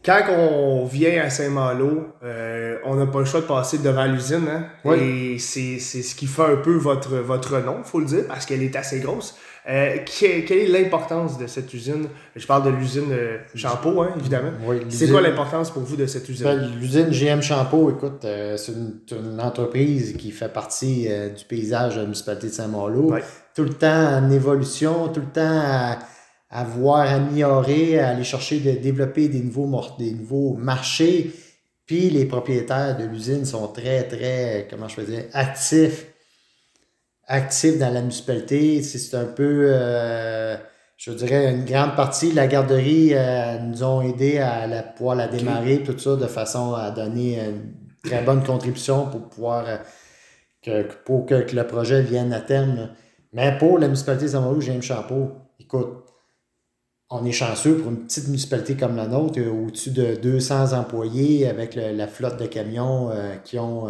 Quand 0.04 0.20
on 0.28 0.84
vient 0.84 1.22
à 1.22 1.30
Saint-Malo, 1.30 2.08
euh, 2.22 2.76
on 2.84 2.94
n'a 2.94 3.06
pas 3.06 3.20
le 3.20 3.24
choix 3.24 3.40
de 3.40 3.46
passer 3.46 3.78
devant 3.78 4.04
l'usine. 4.04 4.46
Hein? 4.50 4.66
Oui. 4.84 4.98
Et 4.98 5.38
c'est 5.38 5.78
ce 5.78 6.14
qui 6.14 6.26
fait 6.26 6.42
un 6.42 6.56
peu 6.56 6.74
votre, 6.76 7.16
votre 7.16 7.58
nom, 7.60 7.76
il 7.78 7.84
faut 7.84 8.00
le 8.00 8.04
dire, 8.04 8.24
parce 8.28 8.44
qu'elle 8.44 8.62
est 8.62 8.76
assez 8.76 9.00
grosse. 9.00 9.34
Euh, 9.66 9.96
quelle 10.04 10.52
est 10.52 10.66
l'importance 10.66 11.38
de 11.38 11.46
cette 11.46 11.72
usine? 11.72 12.08
Je 12.36 12.46
parle 12.46 12.64
de 12.64 12.70
l'usine 12.76 13.10
euh, 13.12 13.38
Champeau, 13.54 14.02
hein, 14.02 14.10
évidemment. 14.20 14.50
Oui, 14.66 14.80
c'est 14.90 15.08
quoi 15.08 15.22
l'importance 15.22 15.70
pour 15.70 15.82
vous 15.82 15.96
de 15.96 16.04
cette 16.04 16.28
usine? 16.28 16.44
Ben, 16.44 16.70
l'usine 16.78 17.08
GM 17.08 17.40
Champeau, 17.40 17.90
écoute, 17.90 18.26
c'est 18.56 18.72
une, 18.72 19.40
entreprise 19.40 20.18
qui 20.18 20.32
fait 20.32 20.52
partie 20.52 21.08
du 21.34 21.44
paysage 21.46 21.94
de 21.94 22.00
la 22.00 22.04
municipalité 22.04 22.48
de 22.48 22.52
Saint-Malo. 22.52 23.14
Tout 23.54 23.62
le 23.62 23.70
temps 23.70 24.18
en 24.18 24.30
évolution, 24.30 25.08
tout 25.08 25.20
le 25.20 25.32
temps 25.32 25.62
à 25.64 25.98
à 26.54 26.62
voir 26.62 27.00
améliorer, 27.00 27.98
à 27.98 28.10
aller 28.10 28.22
chercher 28.22 28.60
de 28.60 28.70
développer 28.70 29.28
des 29.28 29.40
nouveaux, 29.40 29.68
des 29.98 30.12
nouveaux 30.12 30.54
marchés. 30.54 31.32
Puis 31.84 32.10
les 32.10 32.24
propriétaires 32.26 32.96
de 32.96 33.04
l'usine 33.04 33.44
sont 33.44 33.66
très, 33.68 34.04
très, 34.04 34.68
comment 34.70 34.86
je 34.86 35.00
veux 35.00 35.06
dire, 35.06 35.24
actifs 35.32 36.06
actifs 37.26 37.78
dans 37.78 37.92
la 37.92 38.00
municipalité. 38.00 38.82
C'est 38.82 39.16
un 39.16 39.24
peu, 39.24 39.66
euh, 39.68 40.56
je 40.96 41.10
dirais, 41.10 41.50
une 41.50 41.64
grande 41.64 41.96
partie 41.96 42.30
de 42.30 42.36
la 42.36 42.46
garderie 42.46 43.10
euh, 43.14 43.58
nous 43.58 43.82
ont 43.82 44.02
aidé 44.02 44.38
à 44.38 44.68
la, 44.68 44.84
pouvoir 44.84 45.16
la 45.16 45.26
démarrer, 45.26 45.82
tout 45.82 45.98
ça, 45.98 46.14
de 46.14 46.26
façon 46.26 46.74
à 46.74 46.92
donner 46.92 47.40
une 47.40 47.74
très 48.04 48.22
bonne 48.22 48.44
contribution 48.44 49.06
pour 49.06 49.28
pouvoir 49.28 49.64
euh, 49.66 49.76
que, 50.62 50.82
pour 51.04 51.26
que, 51.26 51.34
le 51.34 51.66
projet 51.66 52.02
vienne 52.02 52.32
à 52.32 52.40
terme. 52.40 52.90
Mais 53.32 53.58
pour 53.58 53.78
la 53.78 53.88
municipalité 53.88 54.26
de 54.26 54.30
Saint-Malo, 54.30 54.60
James 54.60 54.82
Champeau, 54.82 55.32
écoute, 55.58 56.03
on 57.10 57.24
est 57.24 57.32
chanceux 57.32 57.76
pour 57.76 57.90
une 57.90 58.04
petite 58.04 58.26
municipalité 58.26 58.76
comme 58.76 58.96
la 58.96 59.06
nôtre, 59.06 59.40
au-dessus 59.40 59.90
de 59.90 60.16
200 60.16 60.72
employés 60.72 61.46
avec 61.46 61.74
la 61.74 62.08
flotte 62.08 62.40
de 62.40 62.46
camions 62.46 63.10
qui 63.44 63.58
ont 63.58 63.88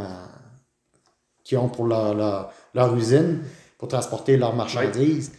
qui 1.44 1.56
ont 1.56 1.68
pour 1.68 1.86
leur, 1.86 2.52
leur, 2.74 2.96
usine 2.96 3.40
pour 3.78 3.88
transporter 3.88 4.36
leurs 4.36 4.56
marchandises. 4.56 5.32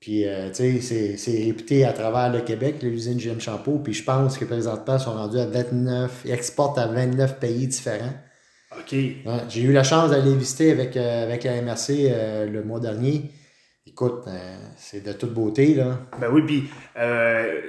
Puis, 0.00 0.26
euh, 0.26 0.50
tu 0.50 0.82
sais, 0.82 1.16
c'est 1.16 1.44
réputé 1.44 1.86
à 1.86 1.94
travers 1.94 2.30
le 2.30 2.42
Québec, 2.42 2.82
l'usine 2.82 3.18
GM 3.18 3.40
Shampoo. 3.40 3.78
Puis, 3.78 3.94
je 3.94 4.04
pense 4.04 4.36
que 4.36 4.44
présentement, 4.44 4.98
ils 4.98 5.00
sont 5.00 5.14
rendus 5.14 5.38
à 5.38 5.46
29, 5.46 6.22
ils 6.26 6.32
exportent 6.32 6.76
à 6.76 6.88
29 6.88 7.40
pays 7.40 7.66
différents. 7.68 8.12
OK. 8.78 8.94
J'ai 9.48 9.62
eu 9.62 9.72
la 9.72 9.82
chance 9.82 10.10
d'aller 10.10 10.34
visiter 10.34 10.72
avec, 10.72 10.96
euh, 10.96 11.22
avec 11.22 11.44
la 11.44 11.62
MRC 11.62 12.08
euh, 12.10 12.46
le 12.46 12.62
mois 12.64 12.80
dernier. 12.80 13.30
Écoute, 13.86 14.24
c'est 14.76 15.04
de 15.04 15.12
toute 15.12 15.34
beauté, 15.34 15.74
là. 15.74 16.00
Ben 16.20 16.28
oui, 16.32 16.42
puis 16.42 16.70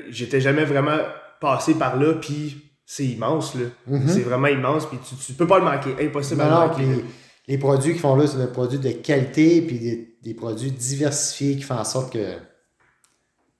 j'étais 0.09 0.41
jamais 0.41 0.65
vraiment 0.65 0.97
passé 1.39 1.75
par 1.75 1.97
là, 1.97 2.13
puis 2.13 2.57
c'est 2.85 3.05
immense, 3.05 3.55
là. 3.55 3.65
Mm-hmm. 3.89 4.07
C'est 4.07 4.21
vraiment 4.21 4.47
immense, 4.47 4.85
puis 4.87 4.97
tu, 4.97 5.15
tu 5.15 5.33
peux 5.33 5.47
pas 5.47 5.59
le 5.59 5.65
manquer. 5.65 5.95
Impossible 6.05 6.41
à 6.41 6.45
le 6.45 6.67
manquer 6.67 7.03
les 7.47 7.57
produits 7.57 7.91
qu'ils 7.91 8.01
font 8.01 8.15
là, 8.15 8.27
c'est 8.27 8.37
des 8.37 8.47
produits 8.47 8.79
de 8.79 8.91
qualité, 8.91 9.61
puis 9.61 9.79
des, 9.79 10.17
des, 10.23 10.33
produits 10.33 10.71
diversifiés 10.71 11.55
qui 11.55 11.61
font 11.61 11.75
en 11.75 11.83
sorte 11.83 12.13
que 12.13 12.33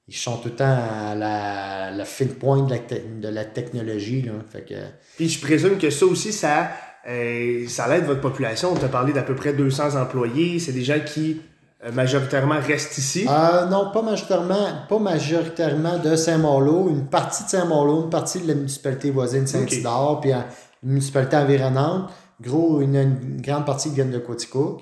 ils 0.07 0.15
sont 0.15 0.37
tout 0.37 0.49
le 0.49 0.55
temps 0.55 0.65
à 0.65 1.15
la, 1.15 1.89
la 1.91 2.05
fine 2.05 2.35
pointe 2.35 2.67
de 2.69 2.75
la, 2.75 2.99
de 3.21 3.27
la 3.27 3.43
technologie. 3.43 4.21
Là. 4.21 4.33
Fait 4.51 4.63
que... 4.63 4.75
Puis 5.17 5.29
je 5.29 5.41
présume 5.41 5.79
que 5.79 5.89
ça 5.89 6.05
aussi, 6.05 6.31
ça, 6.31 6.69
euh, 7.07 7.67
ça 7.67 7.95
aide 7.97 8.05
votre 8.05 8.21
population. 8.21 8.71
On 8.71 8.75
t'a 8.75 8.87
parlé 8.87 9.13
d'à 9.13 9.23
peu 9.23 9.33
près 9.33 9.53
200 9.53 9.99
employés. 9.99 10.59
C'est 10.59 10.73
des 10.73 10.83
gens 10.83 10.99
qui 11.03 11.31
euh, 11.31 11.54
majoritairement 11.91 12.59
restent 12.59 12.97
ici? 12.97 13.27
Euh, 13.29 13.65
non, 13.67 13.91
pas 13.91 14.01
majoritairement, 14.01 14.85
pas 14.87 14.99
majoritairement 14.99 15.97
de 15.99 16.15
Saint-Malo. 16.15 16.89
Une 16.89 17.07
partie 17.07 17.43
de 17.43 17.49
Saint-Malo, 17.49 18.03
une 18.03 18.09
partie 18.09 18.39
de 18.39 18.47
la 18.47 18.55
municipalité 18.55 19.11
voisine 19.11 19.45
Saint-Isidore, 19.45 20.21
puis 20.21 20.31
une 20.31 20.43
municipalité 20.83 21.37
environnante. 21.37 22.09
Gros, 22.41 22.81
une, 22.81 23.41
grande 23.41 23.65
partie 23.65 23.89
viennent 23.89 24.11
de 24.11 24.19
Quaticook. 24.19 24.81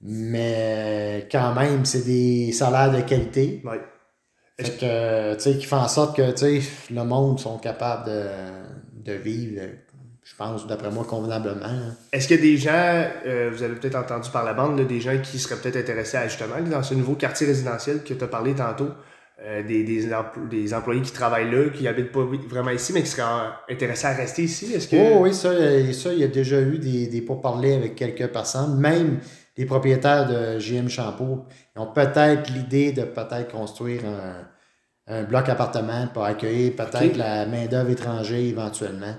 Mais 0.00 1.28
quand 1.30 1.54
même, 1.54 1.84
c'est 1.84 2.04
des 2.04 2.50
salaires 2.52 2.92
de 2.92 3.02
qualité. 3.02 3.62
Oui. 3.64 3.76
Fait 4.58 4.78
que, 4.78 5.34
tu 5.34 5.40
sais, 5.40 5.58
qui 5.58 5.66
font 5.66 5.76
en 5.76 5.88
sorte 5.88 6.16
que, 6.16 6.30
tu 6.32 6.60
sais, 6.60 6.68
le 6.90 7.04
monde 7.04 7.38
sont 7.40 7.58
capables 7.58 8.06
de, 8.06 8.28
de 8.94 9.12
vivre, 9.12 9.62
je 10.32 10.36
pense, 10.38 10.66
d'après 10.66 10.90
moi, 10.90 11.04
convenablement. 11.04 11.66
Est-ce 12.10 12.26
qu'il 12.26 12.36
y 12.36 12.38
a 12.38 12.42
des 12.42 12.56
gens, 12.56 13.04
euh, 13.26 13.50
vous 13.52 13.62
avez 13.62 13.74
peut-être 13.74 13.96
entendu 13.96 14.30
par 14.30 14.44
la 14.44 14.54
bande, 14.54 14.80
des 14.80 15.00
gens 15.00 15.18
qui 15.22 15.38
seraient 15.38 15.60
peut-être 15.60 15.76
intéressés 15.76 16.16
à 16.16 16.26
justement 16.26 16.58
dans 16.62 16.82
ce 16.82 16.94
nouveau 16.94 17.14
quartier 17.14 17.46
résidentiel 17.46 18.02
que 18.02 18.14
tu 18.14 18.24
as 18.24 18.28
parlé 18.28 18.54
tantôt, 18.54 18.88
euh, 19.44 19.62
des, 19.62 19.84
des, 19.84 20.08
des, 20.50 20.74
employés 20.74 21.02
qui 21.02 21.12
travaillent 21.12 21.50
là, 21.50 21.68
qui 21.68 21.86
habitent 21.86 22.12
pas 22.12 22.24
vraiment 22.48 22.70
ici, 22.70 22.94
mais 22.94 23.02
qui 23.02 23.08
seraient 23.08 23.50
intéressés 23.68 24.06
à 24.06 24.14
rester 24.14 24.44
ici? 24.44 24.72
Est-ce 24.72 24.88
que... 24.88 24.96
Oh 24.96 25.18
oui, 25.20 25.34
ça, 25.34 25.50
ça, 25.92 26.12
il 26.14 26.20
y 26.20 26.24
a 26.24 26.28
déjà 26.28 26.60
eu 26.60 26.78
des, 26.78 27.08
des 27.08 27.20
pourparlers 27.20 27.74
avec 27.74 27.94
quelques 27.94 28.28
personnes. 28.28 28.78
Même 28.78 29.18
les 29.58 29.66
propriétaires 29.66 30.26
de 30.28 30.58
GM 30.58 30.88
Shampoo 30.88 31.44
ils 31.76 31.80
ont 31.80 31.92
peut-être 31.92 32.50
l'idée 32.50 32.92
de 32.92 33.02
peut-être 33.02 33.52
construire 33.52 34.02
un, 34.06 35.14
un, 35.14 35.24
bloc 35.24 35.48
appartement 35.50 36.06
pour 36.06 36.24
accueillir 36.24 36.74
peut-être 36.74 37.16
la 37.16 37.44
main-d'œuvre 37.44 37.90
étrangère 37.90 38.38
éventuellement. 38.38 39.14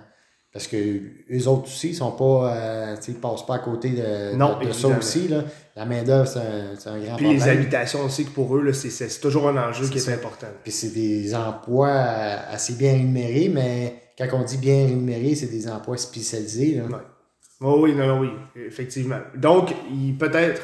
Parce 0.53 0.67
que 0.67 0.77
eux 0.77 1.47
autres 1.47 1.63
aussi, 1.63 1.89
ils 1.89 1.95
sont 1.95 2.11
pas. 2.11 2.55
Euh, 2.55 2.95
ils 3.07 3.15
passent 3.15 3.45
pas 3.45 3.55
à 3.55 3.59
côté 3.59 3.89
de, 3.89 4.35
non, 4.35 4.59
de, 4.59 4.71
ça 4.71 4.87
aussi. 4.87 5.27
Là. 5.27 5.43
La 5.75 5.85
main-d'œuvre, 5.85 6.27
c'est 6.27 6.37
un, 6.39 6.93
un, 6.93 6.99
grand 6.99 7.15
Puis 7.15 7.33
les 7.33 7.47
habitations 7.47 8.05
aussi, 8.05 8.25
que 8.25 8.29
pour 8.29 8.55
eux, 8.55 8.71
c'est 8.71 9.19
toujours 9.19 9.49
un 9.49 9.69
enjeu 9.69 9.87
qui 9.87 9.97
est 9.97 10.09
important. 10.09 10.47
Puis 10.61 10.71
c'est 10.71 10.93
des 10.93 11.33
emplois 11.33 11.89
assez 11.89 12.73
bien 12.73 12.91
rémunérés, 12.91 13.49
mais 13.51 13.95
quand 14.15 14.27
on 14.33 14.43
dit 14.43 14.57
bien 14.57 14.85
rémunérés, 14.85 15.33
c'est 15.33 15.47
des 15.47 15.67
emplois 15.67 15.97
spécialisés. 15.97 16.75
Là. 16.75 17.01
Oh 17.59 17.79
oui, 17.81 17.95
non, 17.95 18.05
non, 18.05 18.19
oui, 18.19 18.29
effectivement. 18.55 19.19
Donc, 19.35 19.73
peut-être, 20.19 20.61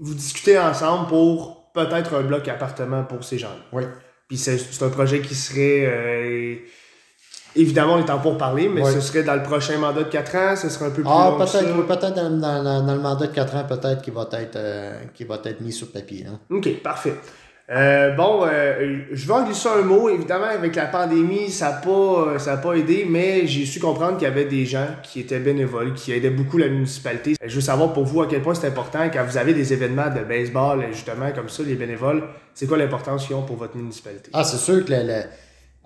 vous 0.00 0.14
discutez 0.14 0.56
ensemble 0.56 1.08
pour 1.08 1.72
peut-être 1.72 2.14
un 2.14 2.22
bloc 2.22 2.46
appartement 2.46 3.02
pour 3.02 3.24
ces 3.24 3.38
gens-là. 3.38 3.64
Oui. 3.72 3.82
Puis 4.28 4.36
c'est 4.38 4.82
un 4.82 4.88
projet 4.90 5.20
qui 5.20 5.34
serait. 5.34 5.84
Euh, 5.84 6.56
Évidemment, 7.56 7.94
on 7.94 8.04
est 8.04 8.10
en 8.10 8.18
pour 8.18 8.36
parler, 8.36 8.68
mais 8.68 8.84
ce 8.84 9.00
serait 9.00 9.22
dans 9.22 9.34
le 9.34 9.42
prochain 9.42 9.78
mandat 9.78 10.04
de 10.04 10.10
4 10.10 10.36
ans, 10.36 10.56
ce 10.56 10.68
serait 10.68 10.86
un 10.86 10.90
peu 10.90 11.02
plus 11.02 11.10
ah, 11.10 11.34
peut-être, 11.38 11.86
peut-être 11.86 12.14
dans, 12.14 12.62
dans, 12.62 12.94
le 12.94 13.00
mandat 13.00 13.26
de 13.26 13.32
4 13.32 13.56
ans, 13.56 13.64
peut-être 13.66 14.02
qu'il 14.02 14.12
va 14.12 14.28
être 14.32 14.56
euh, 14.56 14.92
va 15.26 15.40
être 15.44 15.60
mis 15.60 15.72
sur 15.72 15.90
papier. 15.90 16.26
Hein. 16.28 16.38
OK, 16.50 16.82
parfait. 16.82 17.14
Euh, 17.68 18.14
bon, 18.14 18.44
euh, 18.44 19.00
je 19.10 19.26
vais 19.26 19.32
en 19.32 19.44
glisser 19.44 19.68
un 19.68 19.82
mot. 19.82 20.08
Évidemment, 20.08 20.46
avec 20.46 20.76
la 20.76 20.86
pandémie, 20.86 21.50
ça 21.50 21.70
n'a 21.70 21.76
pas, 21.78 22.38
ça 22.38 22.56
pas 22.58 22.74
aidé, 22.74 23.06
mais 23.08 23.46
j'ai 23.46 23.66
su 23.66 23.80
comprendre 23.80 24.18
qu'il 24.18 24.28
y 24.28 24.30
avait 24.30 24.44
des 24.44 24.66
gens 24.66 24.86
qui 25.02 25.20
étaient 25.20 25.40
bénévoles, 25.40 25.94
qui 25.94 26.12
aidaient 26.12 26.30
beaucoup 26.30 26.58
la 26.58 26.68
municipalité. 26.68 27.34
Je 27.44 27.54
veux 27.54 27.60
savoir 27.60 27.92
pour 27.92 28.04
vous 28.04 28.22
à 28.22 28.28
quel 28.28 28.42
point 28.42 28.54
c'est 28.54 28.68
important 28.68 29.10
quand 29.12 29.24
vous 29.24 29.36
avez 29.36 29.52
des 29.52 29.72
événements 29.72 30.10
de 30.10 30.20
baseball, 30.20 30.84
justement, 30.92 31.32
comme 31.34 31.48
ça, 31.48 31.64
les 31.64 31.74
bénévoles, 31.74 32.22
c'est 32.54 32.66
quoi 32.66 32.78
l'importance 32.78 33.26
qu'ils 33.26 33.34
ont 33.34 33.42
pour 33.42 33.56
votre 33.56 33.76
municipalité? 33.76 34.30
Ah, 34.32 34.44
c'est 34.44 34.58
sûr 34.58 34.84
que 34.84 34.92
le 34.92 35.24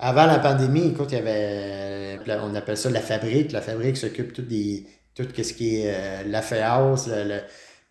avant 0.00 0.26
la 0.26 0.38
pandémie, 0.38 0.88
écoute, 0.88 1.08
il 1.12 1.18
y 1.18 1.18
avait, 1.18 2.18
on 2.42 2.54
appelle 2.54 2.76
ça 2.76 2.88
la 2.90 3.00
fabrique. 3.00 3.52
La 3.52 3.60
fabrique 3.60 3.98
s'occupe 3.98 4.32
tout 4.32 4.42
des, 4.42 4.86
tout 5.14 5.24
ce 5.36 5.52
qui 5.52 5.76
est 5.76 5.94
euh, 5.94 6.22
la 6.26 6.40
féance, 6.40 7.08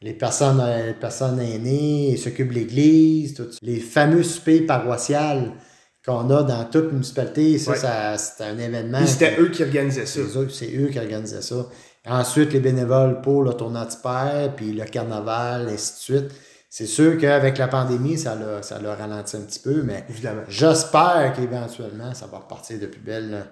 les 0.01 0.13
personnes, 0.13 0.59
euh, 0.59 0.87
les 0.87 0.93
personnes 0.93 1.39
aînées, 1.39 2.17
s'occupent 2.17 2.49
de 2.49 2.55
l'église, 2.55 3.35
tout 3.35 3.49
les 3.61 3.79
fameux 3.79 4.23
soupers 4.23 4.65
paroissiales 4.65 5.51
qu'on 6.03 6.29
a 6.31 6.41
dans 6.41 6.65
toute 6.65 6.91
municipalité. 6.91 7.59
Ça, 7.59 7.75
ça 7.75 8.17
c'était 8.17 8.45
un 8.45 8.57
événement. 8.57 9.05
C'était 9.05 9.39
eux 9.39 9.49
qui 9.49 9.63
organisaient 9.63 10.07
ça. 10.07 10.21
C'est 10.49 10.75
eux 10.75 10.87
qui 10.87 10.97
organisaient 10.97 11.43
ça. 11.43 11.67
Ensuite, 12.07 12.53
les 12.53 12.59
bénévoles 12.59 13.21
pour 13.21 13.43
le 13.43 13.53
tournoi 13.53 13.85
de 13.85 14.47
puis 14.55 14.71
le 14.71 14.85
carnaval, 14.85 15.67
ainsi 15.69 15.93
de 15.93 16.19
suite. 16.19 16.31
C'est 16.69 16.85
sûr 16.85 17.17
qu'avec 17.17 17.57
la 17.57 17.67
pandémie, 17.67 18.17
ça 18.17 18.35
l'a, 18.35 18.61
ça 18.61 18.79
l'a 18.79 18.93
ralenti 18.93 19.35
un 19.35 19.41
petit 19.41 19.59
peu, 19.59 19.81
mais 19.81 20.05
j'espère 20.47 21.33
qu'éventuellement, 21.35 22.13
ça 22.13 22.27
va 22.27 22.37
repartir 22.37 22.79
de 22.79 22.85
plus 22.85 23.01
belle. 23.01 23.45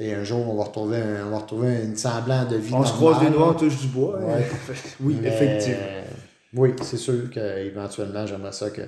un 0.00 0.24
jour, 0.24 0.48
on 0.48 0.56
va 0.56 0.64
retrouver, 0.64 0.96
un, 0.96 1.26
on 1.26 1.30
va 1.30 1.38
retrouver 1.38 1.82
une 1.84 1.94
semblant 1.94 2.46
de 2.46 2.56
vie. 2.56 2.72
On 2.72 2.84
se 2.84 2.94
croise 2.94 3.22
les 3.22 3.28
doigts, 3.28 3.50
on 3.50 3.54
touche 3.54 3.78
du 3.80 3.88
bois. 3.88 4.18
Hein. 4.18 4.40
oui, 5.00 5.18
effectivement. 5.22 5.78
Oui, 6.54 6.74
c'est 6.82 6.96
sûr 6.96 7.30
qu'éventuellement, 7.30 8.26
j'aimerais 8.26 8.52
ça 8.52 8.70
que 8.70 8.82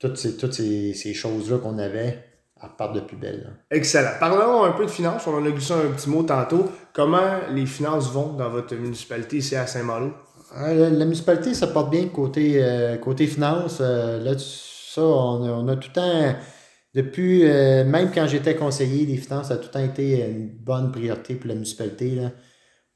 toutes 0.00 0.16
ces, 0.16 0.36
toutes 0.36 0.54
ces, 0.54 0.92
ces 0.92 1.14
choses-là 1.14 1.58
qu'on 1.58 1.78
avait 1.78 2.24
repartent 2.60 2.94
de 2.94 3.00
plus 3.00 3.16
belle. 3.16 3.52
Excellent. 3.70 4.12
Parlons 4.18 4.64
un 4.64 4.72
peu 4.72 4.86
de 4.86 4.90
finances. 4.90 5.24
On 5.28 5.34
en 5.34 5.46
a 5.46 5.50
glissé 5.50 5.72
un 5.72 5.92
petit 5.92 6.10
mot 6.10 6.24
tantôt. 6.24 6.68
Comment 6.92 7.38
les 7.50 7.66
finances 7.66 8.10
vont 8.10 8.32
dans 8.32 8.50
votre 8.50 8.74
municipalité 8.74 9.36
ici 9.36 9.54
à 9.54 9.66
Saint-Malo? 9.68 10.12
La, 10.56 11.04
municipalité, 11.04 11.54
ça 11.54 11.66
porte 11.66 11.90
bien 11.90 12.08
côté, 12.08 12.54
euh, 12.56 12.96
côté 12.96 13.26
finance. 13.26 13.78
Euh, 13.80 14.22
là, 14.22 14.32
ça, 14.38 15.02
on 15.02 15.68
a, 15.68 15.76
tout 15.76 15.88
le 15.88 15.92
temps, 15.92 16.34
depuis, 16.94 17.44
euh, 17.44 17.84
même 17.84 18.10
quand 18.12 18.26
j'étais 18.26 18.56
conseiller 18.56 19.04
des 19.04 19.18
finances, 19.18 19.48
ça 19.48 19.54
a 19.54 19.56
tout 19.58 19.66
le 19.66 19.70
temps 19.70 19.84
été 19.84 20.26
une 20.26 20.48
bonne 20.48 20.90
priorité 20.90 21.34
pour 21.34 21.48
la 21.48 21.54
municipalité. 21.54 22.14
Là. 22.14 22.30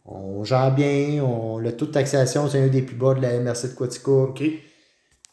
On 0.07 0.43
gère 0.45 0.75
bien, 0.75 1.23
on, 1.23 1.59
le 1.59 1.77
taux 1.77 1.87
de 1.87 1.93
taxation, 1.93 2.49
c'est 2.49 2.63
un 2.63 2.69
des 2.69 2.83
plus 2.83 2.97
bas 2.97 3.15
de 3.15 3.21
la 3.21 3.39
MRC 3.39 3.69
de 3.69 3.75
Quatico. 3.75 4.29
OK. 4.29 4.43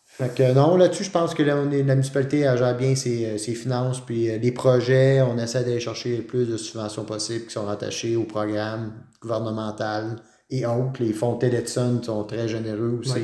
Fait 0.05 0.35
que 0.35 0.53
non, 0.53 0.75
là-dessus, 0.75 1.05
je 1.05 1.11
pense 1.11 1.33
que 1.33 1.43
la 1.43 1.55
municipalité 1.55 2.41
gère 2.41 2.75
bien 2.75 2.93
ses, 2.95 3.37
ses, 3.37 3.55
finances, 3.55 4.01
puis 4.01 4.37
les 4.37 4.51
projets, 4.51 5.21
on 5.21 5.37
essaie 5.37 5.63
d'aller 5.63 5.79
chercher 5.79 6.17
le 6.17 6.23
plus 6.23 6.45
de 6.45 6.57
subventions 6.57 7.05
possibles 7.05 7.45
qui 7.45 7.53
sont 7.53 7.63
rattachées 7.63 8.17
au 8.17 8.25
programme 8.25 8.91
gouvernemental 9.21 10.17
et 10.49 10.65
autres. 10.65 11.01
Les 11.01 11.13
fonds 11.13 11.37
Edison 11.39 12.01
sont 12.03 12.23
très 12.23 12.47
généreux 12.47 12.99
aussi. 12.99 13.21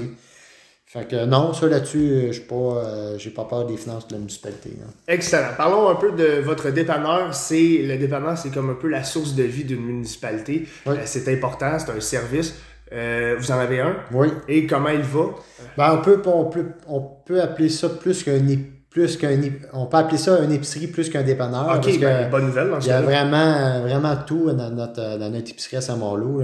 Fait 0.86 1.08
que 1.08 1.26
non, 1.26 1.54
ça 1.54 1.68
là-dessus, 1.68 2.32
je 2.32 2.42
pas, 2.42 2.56
euh, 2.56 3.18
pas 3.36 3.44
peur 3.44 3.66
des 3.66 3.76
finances 3.76 4.08
de 4.08 4.14
la 4.14 4.20
municipalité. 4.20 4.72
Excellent. 5.08 5.50
Parlons 5.58 5.90
un 5.90 5.96
peu 5.96 6.12
de 6.14 6.40
votre 6.40 6.70
dépanneur. 6.70 7.34
C'est 7.34 7.80
le 7.84 7.98
dépanneur, 7.98 8.38
c'est 8.38 8.50
comme 8.50 8.70
un 8.70 8.76
peu 8.76 8.88
la 8.88 9.04
source 9.04 9.36
de 9.36 9.44
vie 9.44 9.66
d'une 9.66 9.84
municipalité. 9.84 10.68
Euh, 10.88 10.96
c'est 11.04 11.28
important, 11.34 11.78
c'est 11.80 11.92
un 11.92 12.00
service. 12.00 12.54
Euh, 12.94 13.36
vous 13.38 13.52
en 13.52 13.58
avez 13.58 13.82
un? 13.82 13.98
Oui. 14.14 14.28
Et 14.48 14.68
comment 14.68 14.90
il 14.90 15.02
va? 15.02 15.36
Ben, 15.76 15.98
on, 16.00 16.02
peut, 16.02 16.22
on, 16.28 16.46
peut, 16.46 16.66
on 16.88 17.02
peut 17.02 17.42
appeler 17.42 17.68
ça 17.68 17.90
plus 17.90 18.24
qu'un 18.24 18.48
plus 18.96 19.18
qu'un 19.18 19.38
on 19.74 19.88
peut 19.88 19.98
appeler 19.98 20.18
ça 20.18 20.40
une 20.42 20.54
épicerie 20.54 20.88
plus 20.88 21.10
qu'un 21.10 21.22
dépanneur. 21.22 21.66
OK, 21.68 21.84
parce 21.84 21.98
ben, 21.98 22.30
bonne 22.30 22.46
nouvelle 22.46 22.72
Il 22.80 22.88
y 22.88 22.92
a 22.92 23.02
vraiment, 23.02 23.82
vraiment 23.82 24.16
tout 24.26 24.50
dans 24.54 24.70
notre, 24.70 25.18
dans 25.18 25.30
notre 25.30 25.52
épicerie 25.52 25.76
à 25.76 25.82
Saint-Malo. 25.82 26.42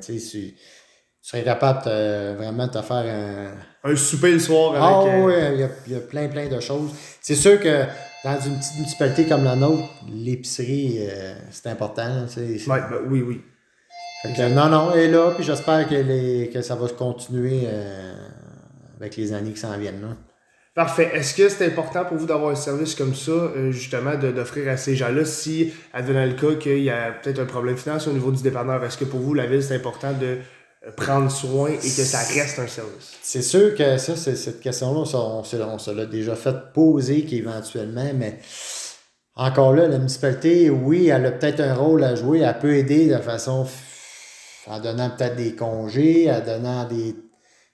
Tu 0.00 0.20
tu 1.24 1.30
serais 1.30 1.42
capable 1.42 1.84
de, 1.86 2.36
vraiment 2.36 2.66
de 2.66 2.72
te 2.72 2.82
faire 2.82 2.96
un. 3.82 3.90
Un 3.90 3.96
souper 3.96 4.32
le 4.32 4.38
soir 4.38 4.72
avec. 4.72 4.82
Ah 4.82 5.16
euh, 5.16 5.26
oui, 5.26 5.32
il 5.54 5.60
y 5.60 5.62
a, 5.64 5.68
il 5.86 5.92
y 5.94 5.96
a 5.96 6.00
plein, 6.00 6.28
plein 6.28 6.48
de 6.48 6.60
choses. 6.60 6.90
C'est 7.20 7.34
sûr 7.34 7.58
que 7.58 7.84
dans 8.22 8.38
une 8.38 8.56
petite 8.56 8.76
municipalité 8.76 9.26
comme 9.26 9.42
la 9.42 9.56
nôtre, 9.56 9.88
l'épicerie, 10.06 10.98
euh, 11.00 11.34
c'est 11.50 11.70
important. 11.70 12.06
là, 12.06 12.26
tu 12.28 12.58
sais. 12.58 12.70
ouais, 12.70 12.80
ben 12.88 12.98
oui, 13.08 13.22
oui. 13.26 13.40
Fait 14.22 14.32
que, 14.32 14.54
non, 14.54 14.68
non, 14.68 14.92
elle 14.92 15.00
est 15.00 15.08
là, 15.08 15.32
puis 15.34 15.42
j'espère 15.42 15.88
que, 15.88 15.94
les, 15.94 16.50
que 16.52 16.62
ça 16.62 16.76
va 16.76 16.86
se 16.86 16.92
continuer 16.92 17.62
euh, 17.64 18.14
avec 19.00 19.16
les 19.16 19.32
années 19.32 19.52
qui 19.52 19.60
s'en 19.60 19.76
viennent. 19.76 20.02
Là. 20.02 20.16
Parfait. 20.74 21.10
Est-ce 21.14 21.34
que 21.34 21.48
c'est 21.48 21.66
important 21.66 22.04
pour 22.04 22.16
vous 22.16 22.26
d'avoir 22.26 22.50
un 22.50 22.56
service 22.56 22.96
comme 22.96 23.14
ça, 23.14 23.30
euh, 23.30 23.70
justement, 23.70 24.16
d'offrir 24.16 24.68
à 24.68 24.76
ces 24.76 24.96
gens-là, 24.96 25.24
si, 25.24 25.72
advenant 25.92 26.26
le 26.26 26.32
cas 26.32 26.56
qu'il 26.58 26.80
y 26.82 26.90
a 26.90 27.12
peut-être 27.12 27.38
un 27.38 27.44
problème 27.46 27.76
financier 27.76 28.10
au 28.10 28.14
niveau 28.14 28.32
du 28.32 28.42
dépanneur, 28.42 28.82
est-ce 28.84 28.98
que 28.98 29.04
pour 29.04 29.20
vous, 29.20 29.34
la 29.34 29.46
ville, 29.46 29.62
c'est 29.62 29.76
important 29.76 30.12
de 30.12 30.38
euh, 30.86 30.90
prendre 30.96 31.30
soin 31.30 31.68
et 31.70 31.76
que 31.76 32.04
ça 32.04 32.18
reste 32.18 32.58
un 32.58 32.66
service? 32.66 33.12
C'est 33.22 33.42
sûr 33.42 33.76
que 33.76 33.98
ça, 33.98 34.16
c'est, 34.16 34.34
cette 34.34 34.60
question-là, 34.60 34.98
on, 34.98 35.04
se- 35.04 35.16
on, 35.16 35.44
se- 35.44 35.56
on 35.58 35.78
se 35.78 35.92
l'a 35.92 36.06
déjà 36.06 36.34
fait 36.34 36.56
poser 36.74 37.24
qu'éventuellement, 37.24 38.10
mais 38.12 38.40
encore 39.36 39.74
là, 39.74 39.86
la 39.86 39.98
municipalité, 39.98 40.70
oui, 40.70 41.06
elle 41.08 41.26
a 41.26 41.30
peut-être 41.30 41.60
un 41.60 41.74
rôle 41.74 42.02
à 42.02 42.16
jouer, 42.16 42.40
elle 42.40 42.58
peut 42.58 42.74
aider 42.74 43.06
de 43.08 43.18
façon 43.18 43.64
en 44.66 44.80
donnant 44.80 45.10
peut-être 45.10 45.36
des 45.36 45.54
congés, 45.54 46.28
en 46.32 46.40
donnant 46.44 46.88
des, 46.88 47.14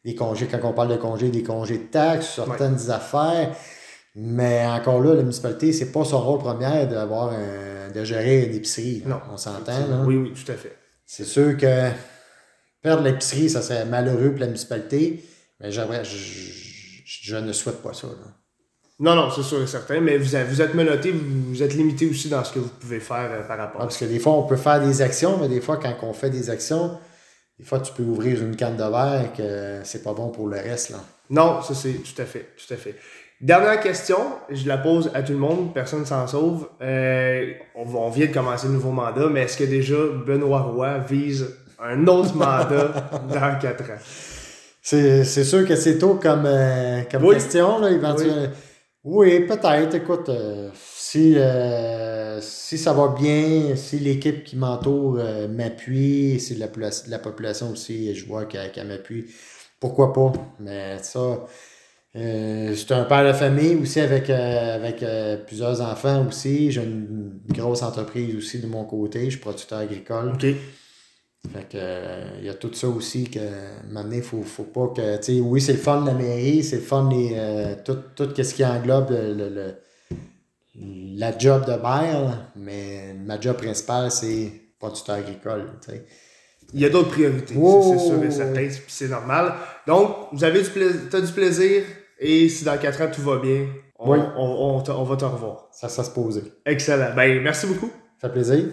des 0.04 0.14
congés, 0.14 0.47
quand 0.50 0.61
on 0.64 0.73
parle 0.73 0.88
de 0.88 0.97
congés, 0.97 1.28
des 1.28 1.42
congés 1.42 1.78
de 1.78 1.85
taxes, 1.85 2.35
certaines 2.37 2.90
affaires. 2.90 3.54
Mais 4.16 4.66
encore 4.66 5.00
là, 5.00 5.14
la 5.14 5.23
municipalité, 5.23 5.73
c'est 5.73 5.92
pas 5.92 6.04
son 6.04 6.21
rôle 6.21 6.38
premier 6.40 6.87
d'avoir 6.87 7.33
de 7.95 8.04
gérer 8.04 8.45
une 8.47 8.54
épicerie. 8.54 9.02
Non. 9.07 9.21
On 9.33 9.37
s'entend. 9.37 10.04
Oui, 10.04 10.16
oui, 10.16 10.33
tout 10.33 10.50
à 10.50 10.54
fait. 10.57 10.76
C'est 11.07 11.25
sûr 11.25 11.57
que 11.57 11.90
perdre 12.83 13.02
l'épicerie, 13.02 13.49
ça 13.50 13.62
serait 13.62 13.85
malheureux 13.85 14.30
pour 14.30 14.40
la 14.40 14.47
municipalité, 14.47 15.25
mais 15.61 15.71
j'aimerais, 15.71 16.04
je, 16.04 16.16
je- 16.16 16.61
je 17.23 17.37
ne 17.37 17.52
souhaite 17.52 17.83
pas 17.83 17.92
ça. 17.92 18.07
là. 18.07 18.12
Non, 18.99 19.14
non, 19.14 19.30
c'est 19.35 19.42
sûr 19.42 19.62
et 19.62 19.66
certain, 19.66 20.00
mais 20.00 20.19
vous, 20.19 20.25
vous 20.49 20.61
êtes 20.62 20.75
menotté, 20.75 21.11
vous, 21.12 21.62
êtes 21.62 21.75
limité 21.75 22.07
aussi 22.09 22.28
dans 22.28 22.45
ce 22.45 22.52
que 22.52 22.59
vous 22.59 22.69
pouvez 22.69 23.00
faire 23.00 23.30
euh, 23.33 23.42
par 23.42 23.59
Ah, 23.59 23.64
rapport. 23.64 23.80
parce 23.80 23.97
que 23.97 24.04
des 24.04 24.19
fois, 24.19 24.33
on 24.35 24.42
peut 24.42 24.57
faire 24.57 24.80
des 24.85 25.00
actions, 25.02 25.38
mais 25.38 25.49
des 25.49 25.61
fois, 25.61 25.78
quand 25.78 25.95
on 26.02 26.12
fait 26.12 26.30
des 26.30 26.50
actions, 26.50 26.99
des 27.61 27.67
fois, 27.67 27.79
tu 27.81 27.93
peux 27.93 28.02
ouvrir 28.02 28.43
une 28.43 28.57
canne 28.57 28.76
de 28.76 28.83
verre 28.83 29.33
que 29.37 29.81
c'est 29.85 30.02
pas 30.02 30.14
bon 30.14 30.29
pour 30.29 30.49
le 30.49 30.57
reste. 30.57 30.90
Là. 30.90 30.97
Non, 31.29 31.61
ça 31.61 31.75
c'est 31.75 31.93
tout 31.93 32.23
à 32.23 32.25
fait, 32.25 32.47
tout 32.57 32.73
à 32.73 32.76
fait. 32.79 32.95
Dernière 33.38 33.79
question, 33.81 34.17
je 34.49 34.67
la 34.67 34.79
pose 34.79 35.11
à 35.12 35.23
tout 35.23 35.33
le 35.33 35.38
monde, 35.38 35.75
personne 35.75 36.07
s'en 36.07 36.26
sauve. 36.26 36.69
Euh, 36.81 37.52
on, 37.75 38.09
vient 38.09 38.26
de 38.26 38.33
commencer 38.33 38.67
le 38.67 38.73
nouveau 38.73 38.93
mandat, 38.93 39.29
mais 39.31 39.43
est-ce 39.43 39.59
que 39.59 39.64
déjà 39.64 39.97
Benoît 40.26 40.62
Roy 40.62 40.99
vise 41.00 41.55
un 41.79 42.07
autre 42.07 42.35
mandat 42.35 43.11
dans 43.29 43.59
quatre 43.59 43.85
ans? 43.85 44.00
C'est, 44.81 45.25
sûr 45.25 45.69
que 45.69 45.76
c'est 45.76 45.99
tôt 45.99 46.14
comme, 46.14 46.45
euh, 46.47 47.02
comme 47.11 47.25
Oui. 47.25 47.35
question, 47.35 47.79
là, 47.79 47.90
éventuellement. 47.90 48.49
Oui, 49.05 49.40
peut-être. 49.40 49.95
Écoute, 49.95 50.31
euh, 50.31 50.71
si, 51.11 51.35
euh, 51.37 52.40
si 52.40 52.79
ça 52.79 52.93
va 52.93 53.09
bien, 53.09 53.75
si 53.76 53.99
l'équipe 53.99 54.45
qui 54.45 54.57
m'entoure 54.57 55.17
euh, 55.19 55.49
m'appuie, 55.49 56.38
si 56.40 56.55
la, 56.57 56.69
la 57.09 57.19
population 57.19 57.71
aussi, 57.73 58.14
je 58.14 58.26
vois 58.26 58.45
qu'elle, 58.47 58.87
m'appuie, 58.87 59.26
pourquoi 59.81 60.12
pas? 60.12 60.33
Mais 60.61 60.99
ça, 61.02 61.47
euh, 62.17 62.69
je 62.71 62.75
suis 62.75 62.95
un 62.95 63.05
père 63.05 63.26
de 63.26 63.33
famille 63.33 63.76
aussi 63.76 64.00
avec, 64.00 64.31
euh, 64.31 64.76
avec 64.76 65.05
plusieurs 65.47 65.81
enfants 65.81 66.26
aussi. 66.29 66.73
J'ai 66.73 66.83
une 66.85 67.40
grosse 67.49 67.83
entreprise 67.83 68.37
aussi 68.37 68.61
de 68.61 68.67
mon 68.67 68.85
côté. 68.85 69.25
Je 69.26 69.31
suis 69.31 69.40
producteur 69.40 69.79
agricole. 69.81 70.33
Fait 71.52 71.69
que, 71.69 71.76
euh, 71.76 72.38
il 72.40 72.45
y 72.47 72.49
a 72.50 72.55
tout 72.55 72.73
ça 72.75 72.87
aussi 72.88 73.25
que 73.25 73.38
maintenant, 73.88 74.12
il 74.17 74.23
faut, 74.23 74.43
faut 74.43 74.64
pas 74.64 74.88
que. 74.88 75.17
Tu 75.19 75.23
sais, 75.37 75.40
oui, 75.40 75.61
c'est 75.61 75.73
le 75.73 75.79
fun 75.79 76.02
de 76.02 76.07
la 76.09 76.14
mairie, 76.14 76.62
c'est 76.62 76.76
le 76.76 76.83
fun 76.83 77.09
les, 77.11 77.33
euh, 77.35 77.75
tout, 77.85 77.97
tout 78.14 78.31
ce 78.43 78.55
qui 78.55 78.64
englobe 78.64 79.11
le- 79.11 79.75
la 80.75 81.37
job 81.37 81.65
de 81.67 81.73
là. 81.73 82.50
mais 82.57 83.14
ma 83.14 83.40
job 83.40 83.57
principale, 83.57 84.11
c'est 84.11 84.53
producteur 84.79 85.16
agricole. 85.16 85.66
Il 86.73 86.81
y 86.81 86.85
a 86.85 86.88
d'autres 86.88 87.11
priorités, 87.11 87.55
Oh, 87.59 87.92
c'est 87.99 88.07
sûr 88.07 88.23
et 88.23 88.31
certain, 88.31 88.66
puis 88.68 88.85
c'est 88.88 89.09
normal. 89.09 89.55
Donc, 89.87 90.29
vous 90.33 90.44
avez 90.44 90.62
du 90.62 90.71
plaisir, 90.71 91.01
du 91.23 91.33
plaisir, 91.33 91.83
et 92.18 92.49
si 92.49 92.64
dans 92.64 92.79
quatre 92.79 93.01
ans 93.03 93.11
tout 93.12 93.23
va 93.23 93.38
bien, 93.38 93.66
on, 93.99 94.12
Oui. 94.12 94.18
on, 94.37 94.83
on 94.88 95.05
va 95.05 95.16
te 95.16 95.25
revoir. 95.25 95.68
Ça, 95.73 95.88
ça 95.88 96.05
se 96.05 96.11
poser. 96.11 96.42
Excellent. 96.64 97.14
Ben, 97.16 97.42
merci 97.42 97.66
beaucoup. 97.66 97.90
Ça 98.21 98.29
fait 98.29 98.35
plaisir. 98.35 98.64